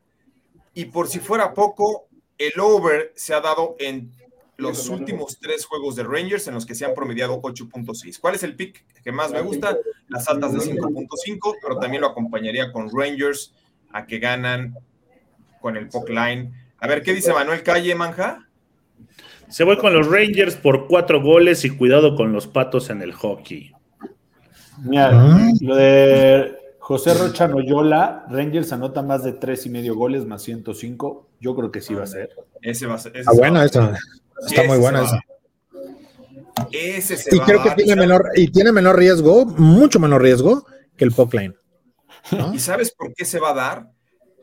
[0.73, 4.11] Y por si fuera poco, el over se ha dado en
[4.57, 8.19] los últimos tres juegos de Rangers en los que se han promediado 8.6.
[8.19, 9.77] ¿Cuál es el pick que más me gusta?
[10.07, 13.53] Las altas de 5.5, pero también lo acompañaría con Rangers
[13.91, 14.75] a que ganan
[15.61, 16.51] con el puck line.
[16.79, 18.47] A ver, ¿qué dice Manuel Calle, Manja?
[19.49, 23.13] Se voy con los Rangers por cuatro goles y cuidado con los patos en el
[23.13, 23.71] hockey.
[24.83, 25.49] Mira, ah.
[25.61, 31.29] lo de José Rocha Noyola, Rangers anota más de tres y medio goles más 105.
[31.39, 32.31] Yo creo que sí va a ser.
[32.61, 33.13] Ese va a ser.
[33.25, 33.97] ah, bueno, esa.
[34.45, 35.21] Está muy buena esa.
[36.71, 40.65] Ese se y creo que tiene menor, y tiene menor riesgo, mucho menor riesgo
[40.97, 41.55] que el Puckline.
[42.53, 43.91] ¿Y sabes por qué se va a dar?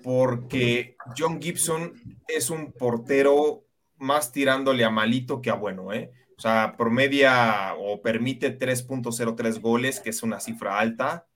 [0.03, 1.92] Porque John Gibson
[2.28, 3.64] es un portero
[3.98, 6.11] más tirándole a malito que a bueno, ¿eh?
[6.36, 11.26] O sea, promedia o permite 3.03 goles, que es una cifra alta,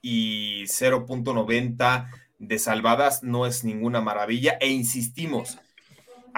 [0.00, 2.06] y 0.90
[2.38, 4.56] de salvadas no es ninguna maravilla.
[4.60, 5.58] E insistimos,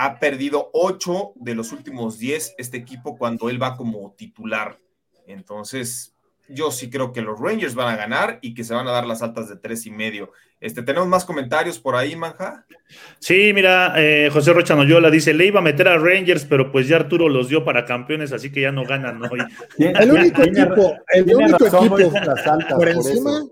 [0.01, 4.79] ha perdido 8 de los últimos 10 este equipo cuando él va como titular.
[5.27, 6.15] Entonces,
[6.49, 9.05] yo sí creo que los Rangers van a ganar y que se van a dar
[9.07, 10.31] las altas de tres y medio.
[10.61, 12.65] Este, ¿Tenemos más comentarios por ahí, Manja?
[13.19, 16.87] Sí, mira, eh, José Rocha Noyola dice, le iba a meter a Rangers, pero pues
[16.87, 19.41] ya Arturo los dio para campeones, así que ya no ganan hoy.
[19.79, 21.97] el único equipo, el único equipo
[22.77, 23.43] por encima,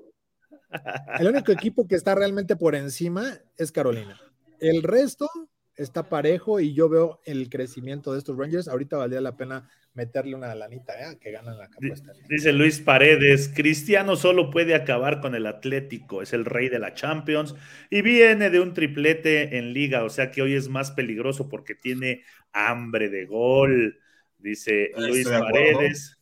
[1.18, 3.24] el único equipo que está realmente por encima
[3.56, 4.20] es Carolina.
[4.60, 5.28] El resto
[5.76, 8.68] está parejo y yo veo el crecimiento de estos Rangers.
[8.68, 11.18] Ahorita valdría la pena meterle una lanita ¿eh?
[11.18, 12.12] que ganan la apuesta.
[12.28, 16.94] Dice Luis Paredes, Cristiano solo puede acabar con el Atlético, es el rey de la
[16.94, 17.54] Champions
[17.90, 21.74] y viene de un triplete en liga, o sea que hoy es más peligroso porque
[21.74, 22.22] tiene
[22.52, 23.98] hambre de gol,
[24.38, 26.18] dice Luis Paredes.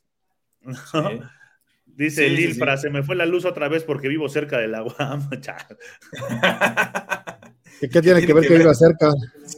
[1.96, 4.96] Dice Lil, para se me fue la luz otra vez porque vivo cerca del agua.
[7.80, 9.12] ¿Qué, tiene que ver que viva cerca?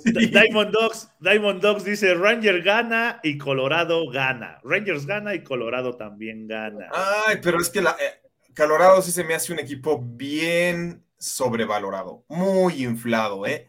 [0.04, 4.60] Diamond Dogs, Diamond Dogs dice Ranger gana y Colorado gana.
[4.64, 6.88] Rangers gana y Colorado también gana.
[6.92, 8.20] Ay, pero es que la, eh,
[8.56, 13.68] Colorado sí se me hace un equipo bien sobrevalorado, muy inflado, ¿eh?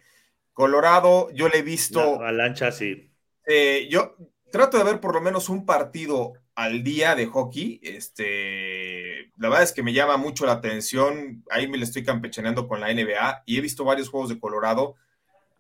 [0.54, 2.20] Colorado, yo le he visto.
[2.22, 3.12] La lancha sí.
[3.46, 4.16] Eh, yo
[4.52, 7.80] trato de ver por lo menos un partido al día de hockey.
[7.84, 11.44] Este, la verdad es que me llama mucho la atención.
[11.52, 14.96] Ahí me le estoy campechaneando con la NBA y he visto varios juegos de Colorado.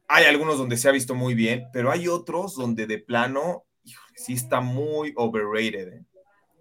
[0.07, 3.65] Hay algunos donde se ha visto muy bien, pero hay otros donde de plano
[4.15, 5.93] sí está muy overrated.
[5.93, 6.05] ¿eh?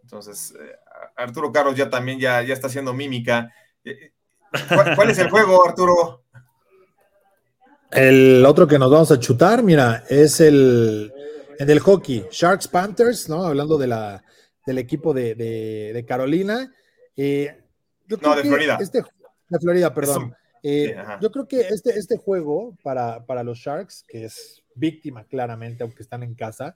[0.03, 0.77] Entonces, eh,
[1.17, 3.53] Arturo Carlos ya también ya, ya está haciendo mímica.
[3.85, 4.13] Eh,
[4.97, 6.25] ¿Cuál, es el juego, Arturo?
[7.91, 11.13] El otro que nos vamos a chutar, mira, es el
[11.59, 13.45] en el hockey, Sharks Panthers, ¿no?
[13.45, 14.23] Hablando de la,
[14.67, 16.73] del equipo de, Carolina.
[17.17, 17.57] Eh,
[18.21, 18.79] no, de Florida.
[18.81, 19.03] Este,
[19.49, 20.35] de Florida, perdón.
[20.69, 25.85] Eh, yo creo que este, este juego para, para los Sharks, que es víctima claramente,
[25.85, 26.75] aunque están en casa,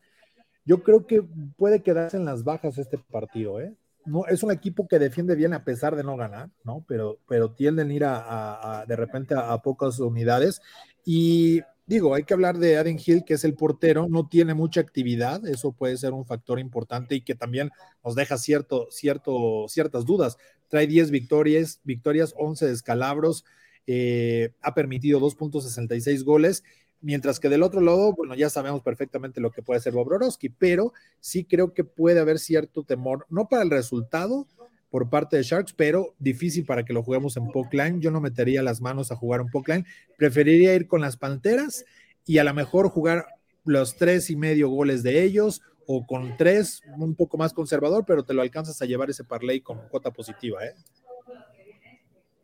[0.65, 1.25] yo creo que
[1.57, 3.75] puede quedarse en las bajas este partido, ¿eh?
[4.05, 6.85] No, es un equipo que defiende bien a pesar de no ganar, ¿no?
[6.87, 10.63] Pero, pero tienden a ir a, de repente a, pocas unidades.
[11.05, 14.81] Y digo, hay que hablar de Aden Hill, que es el portero, no tiene mucha
[14.81, 17.71] actividad, eso puede ser un factor importante y que también
[18.05, 20.39] nos deja cierto, cierto, ciertas dudas.
[20.69, 23.45] Trae 10 victorias, victorias, 11 descalabros,
[23.87, 26.65] eh, ha permitido 2.66 goles,
[27.01, 30.93] mientras que del otro lado, bueno, ya sabemos perfectamente lo que puede hacer Bobrovsky, pero
[31.21, 34.47] sí creo que puede haber cierto temor, no para el resultado,
[34.91, 38.01] por parte de Sharks, pero difícil para que lo juguemos en Pockline.
[38.01, 39.87] Yo no metería las manos a jugar en Pockline.
[40.19, 41.85] Preferiría ir con las Panteras
[42.27, 43.27] y a lo mejor jugar
[43.65, 48.25] los tres y medio goles de ellos o con tres, un poco más conservador, pero
[48.25, 50.65] te lo alcanzas a llevar ese parlay con cuota positiva.
[50.65, 50.75] ¿eh?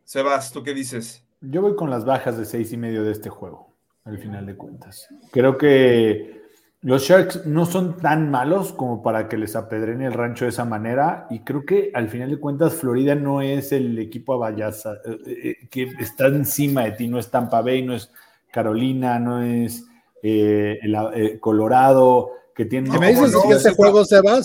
[0.05, 1.26] Sebas, ¿tú qué dices?
[1.41, 3.75] Yo voy con las bajas de seis y medio de este juego,
[4.05, 5.09] al final de cuentas.
[5.31, 6.37] Creo que
[6.83, 10.65] los Sharks no son tan malos como para que les apedren el rancho de esa
[10.65, 14.95] manera y creo que al final de cuentas Florida no es el equipo a Vallaza
[15.05, 18.11] eh, eh, que está encima de ti, no es Tampa Bay, no es
[18.53, 19.85] Carolina, no es
[20.23, 22.91] eh, Colorado, que tiene...
[22.91, 24.41] Si me dices que este juego se va,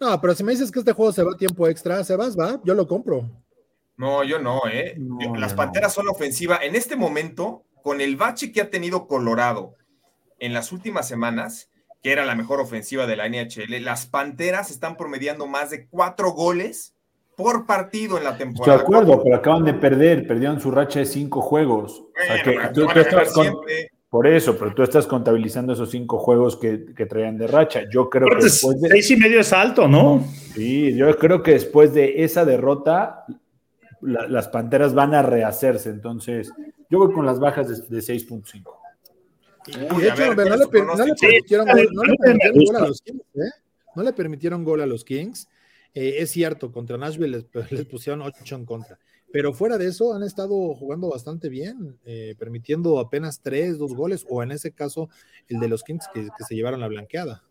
[0.00, 2.28] no, pero si me dices que este juego se va a tiempo extra, se va,
[2.30, 3.30] va, yo lo compro.
[3.96, 4.96] No, yo no, ¿eh?
[5.36, 6.58] Las Panteras son ofensiva.
[6.62, 9.74] En este momento, con el bache que ha tenido Colorado
[10.38, 11.70] en las últimas semanas,
[12.02, 16.32] que era la mejor ofensiva de la NHL, las Panteras están promediando más de cuatro
[16.32, 16.94] goles
[17.36, 18.78] por partido en la temporada.
[18.78, 22.04] De acuerdo, pero acaban de perder, perdieron su racha de cinco juegos.
[24.10, 26.78] por eso, pero tú estás contabilizando esos cinco juegos que,
[27.08, 27.82] traían de racha.
[27.90, 30.24] Yo creo que después de, seis y medio es alto, ¿no?
[30.54, 33.24] Sí, yo creo que después de esa derrota,
[34.04, 35.90] las Panteras van a rehacerse.
[35.90, 36.52] Entonces,
[36.90, 38.64] yo voy con las bajas de, de 6.5.
[39.66, 40.66] de hecho, no, le,
[42.16, 43.22] permitieron, gol, a los Kings.
[43.34, 43.50] ¿eh?
[43.96, 45.48] No le permitieron gol a los Kings.
[45.94, 48.98] Eh, es cierto, contra Nashville les, pusieron 8 en contra.
[49.32, 54.26] Pero fuera de eso, han estado jugando bastante bien, eh, permitiendo apenas 3, 2 goles,
[54.28, 55.08] o en ese caso,
[55.48, 57.42] el de los Kings que, se llevaron la blanqueada.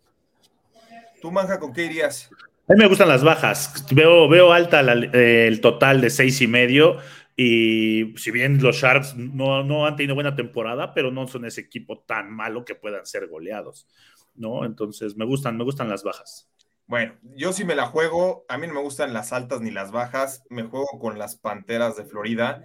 [1.22, 2.30] ¿Tú, Manja, con qué irías?
[2.68, 3.86] A mí me gustan las bajas.
[3.92, 6.98] Veo, veo alta el total de seis y medio.
[7.36, 11.62] Y si bien los Sharks no, no, han tenido buena temporada, pero no son ese
[11.62, 13.88] equipo tan malo que puedan ser goleados.
[14.36, 14.66] ¿no?
[14.66, 16.50] Entonces me gustan, me gustan las bajas.
[16.86, 19.92] Bueno, yo sí me la juego, a mí no me gustan las altas ni las
[19.92, 22.64] bajas, me juego con las Panteras de Florida.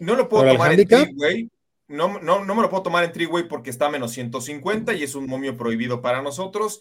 [0.00, 1.50] No lo puedo tomar en Treeway,
[1.86, 5.04] no, no, no me lo puedo tomar en Treeway porque está a menos 150 y
[5.04, 6.80] es un momio prohibido para nosotros.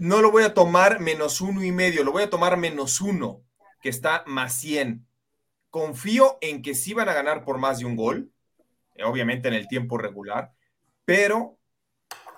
[0.00, 3.42] No lo voy a tomar menos uno y medio, lo voy a tomar menos uno,
[3.82, 5.06] que está más 100.
[5.68, 8.32] Confío en que sí van a ganar por más de un gol,
[8.94, 10.54] eh, obviamente en el tiempo regular,
[11.04, 11.58] pero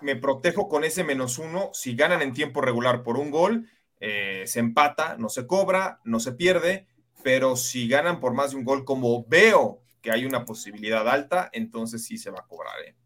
[0.00, 1.70] me protejo con ese menos uno.
[1.72, 6.18] Si ganan en tiempo regular por un gol, eh, se empata, no se cobra, no
[6.18, 6.88] se pierde,
[7.22, 11.48] pero si ganan por más de un gol, como veo que hay una posibilidad alta,
[11.52, 12.74] entonces sí se va a cobrar.
[12.84, 12.96] ¿eh?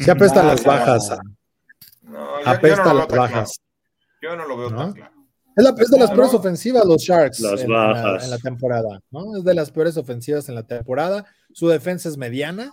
[0.00, 1.18] Se apestan las bajas.
[2.04, 3.60] No, Apesta las bajas.
[4.22, 5.14] Yo no lo veo tan claro.
[5.56, 9.36] Es, la, de las peores ofensivas los Sharks en, la, temporada, ¿no?
[9.36, 11.24] Es de las peores ofensivas en la temporada.
[11.52, 12.72] Su defensa es mediana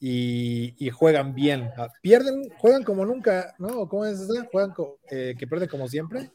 [0.00, 1.70] y, juegan bien.
[1.76, 3.88] Ah, pierden, juegan como nunca, ¿no?
[3.88, 4.34] ¿Cómo es eso?
[4.50, 4.74] Juegan
[5.10, 6.30] eh, que pierden como siempre.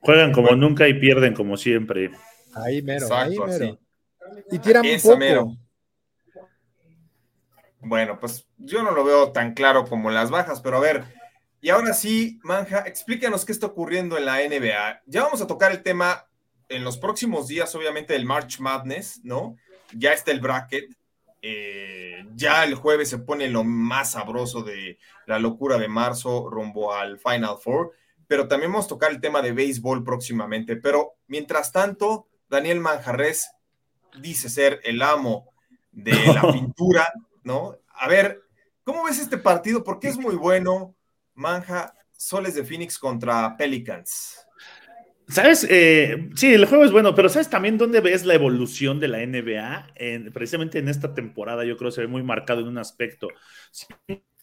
[0.00, 2.12] Juegan como nunca y pierden como siempre.
[2.54, 3.78] Ahí mero, ahí mero.
[4.50, 5.56] Y tiran un poco.
[7.80, 11.04] Bueno, pues yo no lo veo tan claro como las bajas, pero a ver,
[11.62, 15.02] y ahora sí, Manja, explícanos qué está ocurriendo en la NBA.
[15.06, 16.26] Ya vamos a tocar el tema
[16.68, 19.56] en los próximos días, obviamente, del March Madness, ¿no?
[19.96, 20.92] Ya está el bracket.
[21.40, 26.92] Eh, ya el jueves se pone lo más sabroso de la locura de marzo rumbo
[26.94, 27.92] al Final Four,
[28.26, 30.74] pero también vamos a tocar el tema de béisbol próximamente.
[30.74, 33.52] Pero mientras tanto, Daniel Manjarres
[34.20, 35.48] dice ser el amo
[35.92, 37.12] de la pintura,
[37.44, 37.76] ¿no?
[37.94, 38.42] A ver,
[38.82, 39.84] ¿cómo ves este partido?
[39.84, 40.96] Porque es muy bueno.
[41.34, 44.46] Manja, Soles de Phoenix contra Pelicans.
[45.28, 45.66] ¿Sabes?
[45.70, 49.22] Eh, sí, el juego es bueno, pero ¿sabes también dónde ves la evolución de la
[49.22, 49.86] NBA?
[50.32, 53.28] precisamente en esta temporada, yo creo que se ve muy marcado en un aspecto.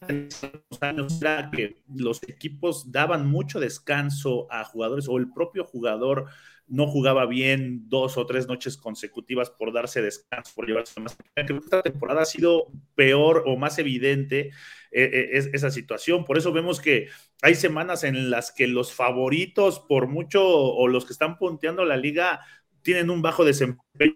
[0.08, 0.30] En
[0.72, 6.26] los años era que los equipos daban mucho descanso a jugadores o el propio jugador
[6.70, 11.18] no jugaba bien dos o tres noches consecutivas por darse descanso, por llevarse más.
[11.34, 14.52] Creo que esta temporada ha sido peor o más evidente
[14.92, 16.26] eh, eh, esa situación.
[16.26, 17.10] Por eso vemos que
[17.42, 21.98] hay semanas en las que los favoritos, por mucho, o los que están punteando la
[21.98, 22.42] liga,
[22.82, 24.16] tienen un bajo desempeño.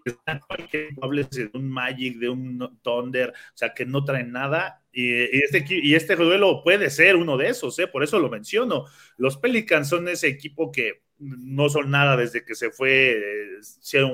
[1.02, 4.82] Hables de un Magic, de un Thunder, o sea, que no traen nada.
[4.92, 7.86] Y, este, y este duelo puede ser uno de esos, ¿eh?
[7.86, 8.86] por eso lo menciono.
[9.16, 14.04] Los Pelicans son ese equipo que no son nada desde que se fue eh,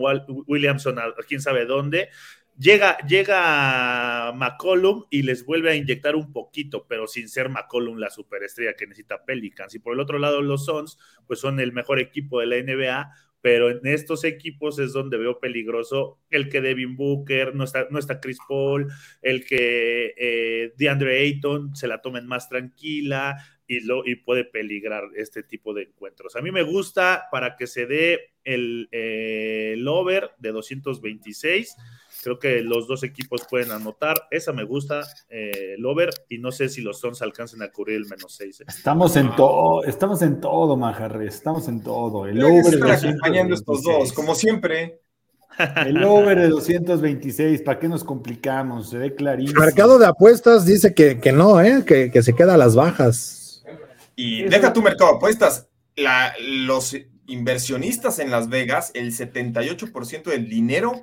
[0.47, 2.09] Williamson a quién sabe dónde.
[2.59, 8.11] Llega, llega McCollum y les vuelve a inyectar un poquito, pero sin ser McCollum la
[8.11, 9.75] superestrella que necesita Pelicans.
[9.75, 13.13] Y por el otro lado, los Suns, pues son el mejor equipo de la NBA,
[13.41, 17.99] pero en estos equipos es donde veo peligroso el que Devin Booker, no está, no
[17.99, 18.89] está Chris Paul,
[19.23, 23.37] el que eh, DeAndre Ayton se la tomen más tranquila,
[23.71, 26.35] y, lo, y puede peligrar este tipo de encuentros.
[26.35, 31.77] A mí me gusta para que se dé el, eh, el over de 226.
[32.25, 34.27] Creo que los dos equipos pueden anotar.
[34.33, 37.99] Esa me gusta, eh, el over, y no sé si los Sons alcancen a cubrir
[37.99, 38.63] el menos 6.
[38.63, 38.65] Eh.
[38.67, 42.27] Estamos en todo, estamos en todo, Majarre, estamos en todo.
[42.27, 44.99] El over de acompañando estos dos, como siempre.
[45.87, 48.91] El over de 226, ¿para qué nos complicamos?
[48.91, 49.61] Se ve clarísimo.
[49.61, 51.85] El mercado de apuestas dice que, que no, ¿eh?
[51.87, 53.40] que, que se queda a las bajas.
[54.23, 55.71] Y deja tu mercado de apuestas.
[56.41, 56.95] los
[57.27, 61.01] inversionistas en Las Vegas, el 78% del dinero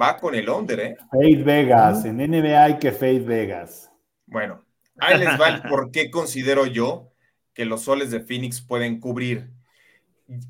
[0.00, 0.96] va con el under, ¿eh?
[1.10, 3.90] Fade Vegas, en NBA hay que Fade Vegas.
[4.24, 4.64] Bueno,
[4.98, 7.12] ahí les va el por qué considero yo
[7.52, 9.50] que los soles de Phoenix pueden cubrir.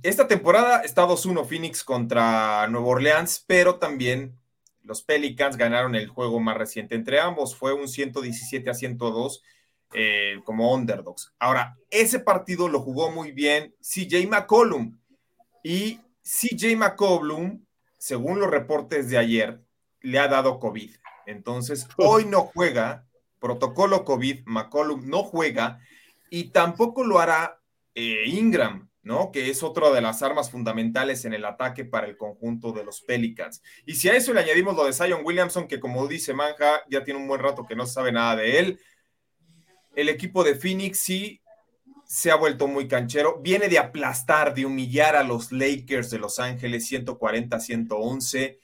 [0.04, 4.38] Esta temporada está 2-1 Phoenix contra Nueva Orleans, pero también
[4.82, 9.42] los Pelicans ganaron el juego más reciente entre ambos, fue un 117 a 102
[9.92, 11.32] eh, como underdogs.
[11.38, 14.98] Ahora, ese partido lo jugó muy bien CJ McCollum
[15.62, 17.64] y CJ McCollum,
[17.98, 19.60] según los reportes de ayer,
[20.00, 20.90] le ha dado COVID.
[21.26, 23.06] Entonces, hoy no juega,
[23.40, 25.80] protocolo COVID, McCollum no juega
[26.30, 27.60] y tampoco lo hará
[27.94, 29.30] eh, Ingram, ¿no?
[29.30, 33.02] Que es otra de las armas fundamentales en el ataque para el conjunto de los
[33.02, 33.62] Pelicans.
[33.86, 37.04] Y si a eso le añadimos lo de Zion Williamson, que como dice Manja, ya
[37.04, 38.80] tiene un buen rato que no se sabe nada de él,
[39.96, 41.40] el equipo de Phoenix sí
[42.06, 43.40] se ha vuelto muy canchero.
[43.40, 48.58] Viene de aplastar, de humillar a los Lakers de Los Ángeles 140-111.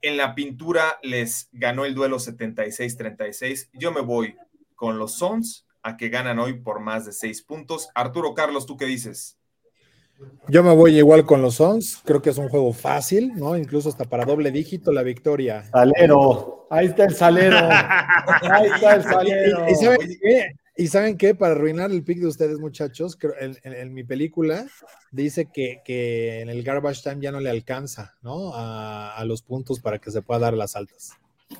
[0.00, 3.68] En la pintura les ganó el duelo 76-36.
[3.72, 4.36] Yo me voy
[4.74, 7.88] con los Suns a que ganan hoy por más de seis puntos.
[7.94, 9.38] Arturo Carlos, ¿tú qué dices?
[10.48, 12.00] Yo me voy igual con los Suns.
[12.04, 13.56] Creo que es un juego fácil, ¿no?
[13.56, 15.64] Incluso hasta para doble dígito la victoria.
[15.70, 16.66] Salero.
[16.70, 17.56] Ahí está el salero.
[18.42, 19.66] Ahí está el salero.
[19.68, 20.56] ¿Y, qué?
[20.78, 21.34] ¿Y saben qué?
[21.34, 24.64] Para arruinar el pick de ustedes, muchachos, en, mi película
[25.10, 28.52] dice que, en el garbage time ya no le alcanza, ¿no?
[28.54, 31.14] A, los puntos para que se pueda dar las altas.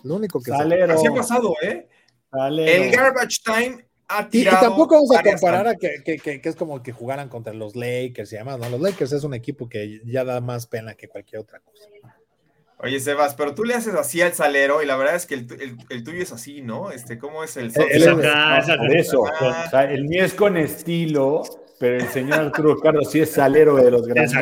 [0.05, 0.95] Lo único que Salero.
[0.95, 1.89] Así ha pasado, ¿eh?
[2.33, 4.59] El garbage time ha tirado.
[4.59, 8.33] Y, tampoco vamos a comparar a que, que, es como que jugaran contra los Lakers
[8.33, 8.69] y demás, ¿no?
[8.69, 11.89] Los Lakers es un equipo que ya da más pena que cualquier otra cosa.
[12.81, 16.05] Oye, Sebas, pero tú le haces así al salero y la verdad es que el,
[16.05, 16.93] tuyo es así, ¿no?
[16.93, 19.85] Este, ¿Cómo es el el, eso, ah.
[19.85, 21.43] el mío es con estilo,
[21.81, 24.33] pero el señor Arturo Carlos sí es salero de los grandes.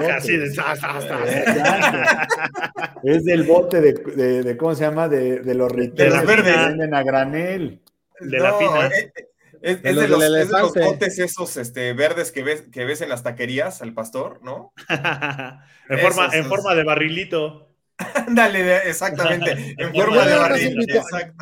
[3.04, 5.08] es del bote de, de, ¿cómo se llama?
[5.08, 7.80] De, de los riteros que venden a granel.
[8.20, 8.86] De la fina.
[8.88, 9.24] Eh, eh,
[9.62, 13.00] es, es, de los, es, de los, botes esos este, verdes que ves, que ves
[13.00, 14.72] en las taquerías al pastor, ¿no?
[15.88, 17.65] en, forma, en forma de barrilito.
[18.30, 19.74] Dale, exactamente.
[19.78, 20.86] En forma de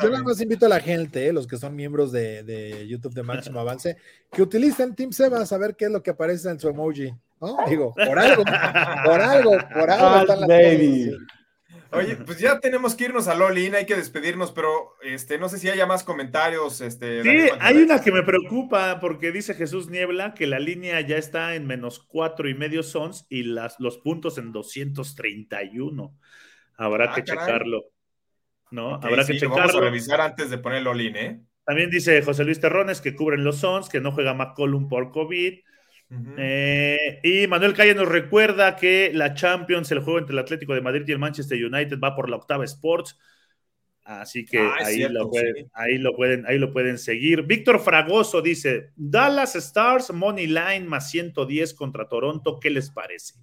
[0.01, 3.23] Yo nada más invito a la gente, eh, los que son miembros de, YouTube de
[3.23, 3.97] Máximo Avance,
[4.31, 7.13] que utilicen Team Sebas a ver qué es lo que aparece en su emoji.
[7.41, 7.57] ¿no?
[7.67, 10.45] Digo, por algo, por algo, por algo.
[11.91, 15.59] Oye, pues ya tenemos que irnos a Lolin, hay que despedirnos, pero este, no sé
[15.59, 16.81] si haya más comentarios.
[16.81, 21.17] Este, sí, hay una que me preocupa porque dice Jesús Niebla que la línea ya
[21.17, 26.13] está en menos cuatro y medio sons y las, los puntos en 231.
[26.77, 27.85] Habrá ah, que checarlo.
[28.71, 28.95] ¿No?
[28.95, 29.57] Habrá que checarlo.
[29.57, 31.41] Vamos a revisar antes de poner Lolin, ¿eh?
[31.65, 35.59] También dice José Luis Terrones que cubren los sons, que no juega McCollum por COVID.
[36.37, 40.81] Eh, y Manuel Calle nos recuerda que la Champions, el juego entre el Atlético de
[40.81, 43.17] Madrid y el Manchester United, va por la octava Sports.
[44.03, 47.41] Así que ah, ahí, lo pueden, ahí, lo pueden, ahí lo pueden seguir.
[47.41, 52.59] Víctor Fragoso dice: Dallas Stars, Money Line más 110 contra Toronto.
[52.59, 53.33] ¿Qué les parece?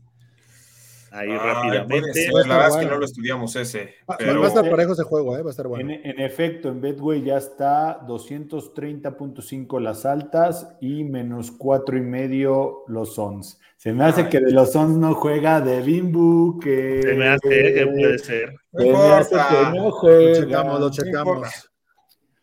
[1.13, 2.29] Ahí rápidamente.
[2.47, 3.95] la verdad es que no lo estudiamos ese.
[4.09, 5.43] Va a estar parejo ese juego, ¿eh?
[5.43, 5.93] va a estar bueno.
[5.93, 13.19] En, efecto, en Betway ya está 230.5 las altas y menos cuatro y medio los
[13.19, 13.61] ons.
[13.77, 17.03] Se me hace que de los ons no juega de Bimbu, que...
[17.03, 18.55] Se me hace que puede ser.
[18.73, 20.29] Se me hace que no juega.
[20.29, 21.71] Lo checamos, lo checamos.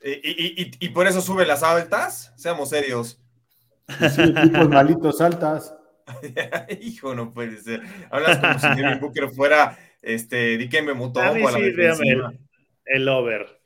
[0.01, 2.33] ¿Y, y, y, por eso sube las altas?
[2.37, 3.21] Seamos serios.
[4.15, 5.73] Sí, tipos malitos altas.
[6.81, 7.81] Hijo, no puede ser.
[8.09, 12.39] Hablas como si Devin Booker fuera este, Dikembe Mutombo a, la el,
[12.85, 13.59] el, over.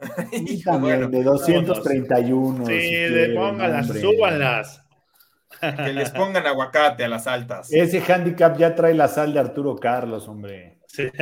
[0.32, 2.66] Hijo, bueno, de 231.
[2.66, 4.82] Sí, de pónganlas, súbanlas.
[5.60, 7.72] Que les pongan aguacate a las altas.
[7.72, 10.76] Ese handicap ya trae la sal de Arturo Carlos, hombre.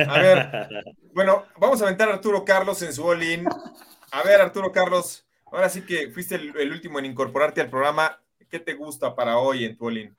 [0.07, 0.67] A ver,
[1.13, 3.21] bueno, vamos a aventar a Arturo Carlos en su all
[4.11, 8.19] A ver, Arturo Carlos, ahora sí que fuiste el, último en incorporarte al programa.
[8.49, 10.15] ¿Qué te gusta para hoy en tu all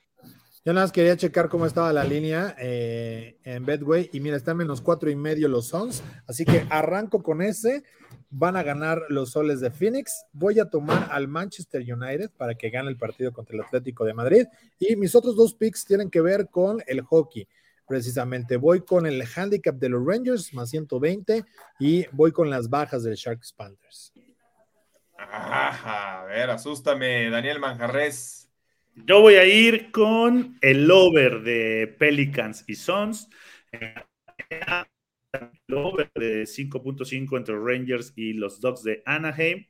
[0.67, 4.57] yo nada más quería checar cómo estaba la línea eh, en Bedway y mira, están
[4.57, 7.85] menos cuatro y medio los Suns, así que arranco con ese.
[8.31, 10.25] Van a ganar los soles de Phoenix.
[10.33, 14.15] Voy a tomar al Manchester United para que gane el partido contra el Atlético de
[14.15, 14.47] Madrid.
[14.81, 17.47] Y mis otros dos picks tienen que ver con el hockey.
[17.87, 21.45] Precisamente voy con el handicap de los Rangers más 120
[21.79, 24.13] y voy con las bajas del Sharks Panthers.
[25.17, 28.46] a ver, asústame, Daniel Manjarres.
[29.05, 33.29] Yo voy a ir con el over de Pelicans y Suns.
[33.71, 39.67] El over de 5.5 entre Rangers y los Dogs de Anaheim.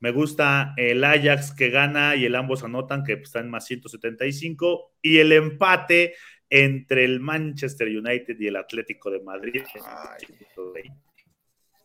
[0.00, 4.92] Me gusta el Ajax que gana y el ambos anotan, que está en más 175.
[5.00, 6.14] Y el empate
[6.50, 9.62] entre el Manchester United y el Atlético de Madrid.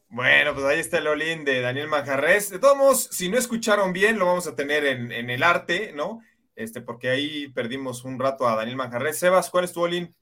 [0.10, 2.52] Bueno, pues ahí está el Olin de Daniel Manjarres.
[2.52, 5.94] De todos modos, si no escucharon bien, lo vamos a tener en, en el arte,
[5.96, 6.22] ¿no?
[6.56, 9.20] Este, porque ahí perdimos un rato a Daniel Manjarres.
[9.20, 10.14] Sebas, ¿cuál es tu Olin?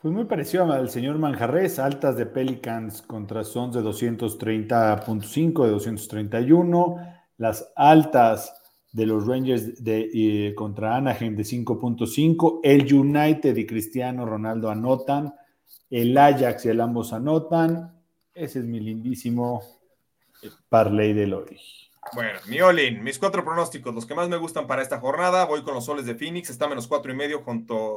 [0.00, 6.96] Pues muy parecido al señor Manjarres, altas de Pelicans contra Sons de 230.5, de 231,
[7.38, 8.52] las altas
[8.90, 15.34] de los Rangers de, eh, contra Anaheim de 5.5, el United y Cristiano Ronaldo anotan,
[15.88, 18.02] el Ajax y el ambos anotan,
[18.34, 19.62] ese es mi lindísimo
[20.68, 21.58] parlay del hoy.
[22.14, 25.62] Bueno, mi Olin, mis cuatro pronósticos, los que más me gustan para esta jornada, voy
[25.62, 27.42] con los soles de Phoenix, está menos cuatro y medio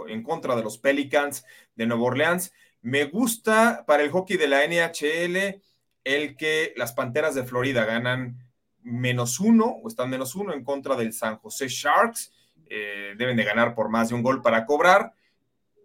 [0.07, 1.43] en contra de los Pelicans
[1.75, 2.53] de Nueva Orleans.
[2.81, 5.61] Me gusta para el hockey de la NHL
[6.05, 8.37] el que las Panteras de Florida ganan
[8.83, 12.31] menos uno o están menos uno en contra del San José Sharks.
[12.67, 15.13] Eh, deben de ganar por más de un gol para cobrar.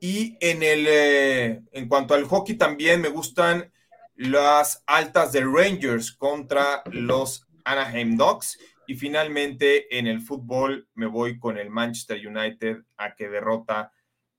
[0.00, 3.72] Y en, el, eh, en cuanto al hockey también me gustan
[4.14, 8.58] las altas de Rangers contra los Anaheim Ducks.
[8.86, 13.92] Y finalmente en el fútbol me voy con el Manchester United a que derrota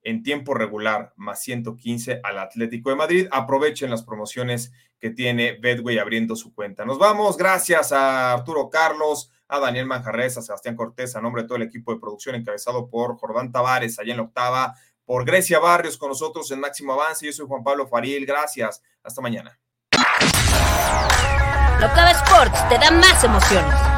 [0.04, 3.28] en tiempo regular más 115 al Atlético de Madrid.
[3.32, 6.86] Aprovechen las promociones que tiene Bedway abriendo su cuenta.
[6.86, 11.48] Nos vamos, gracias a Arturo Carlos, a Daniel Manjarres, a Sebastián Cortés, a nombre de
[11.48, 14.76] todo el equipo de producción encabezado por Jordán Tavares, allá en la octava,
[15.06, 17.26] por Grecia Barrios con nosotros en Máximo Avance.
[17.26, 18.82] Yo soy Juan Pablo Faril, gracias.
[19.04, 19.60] Hasta mañana.
[21.84, 23.91] Sports te da más emociones.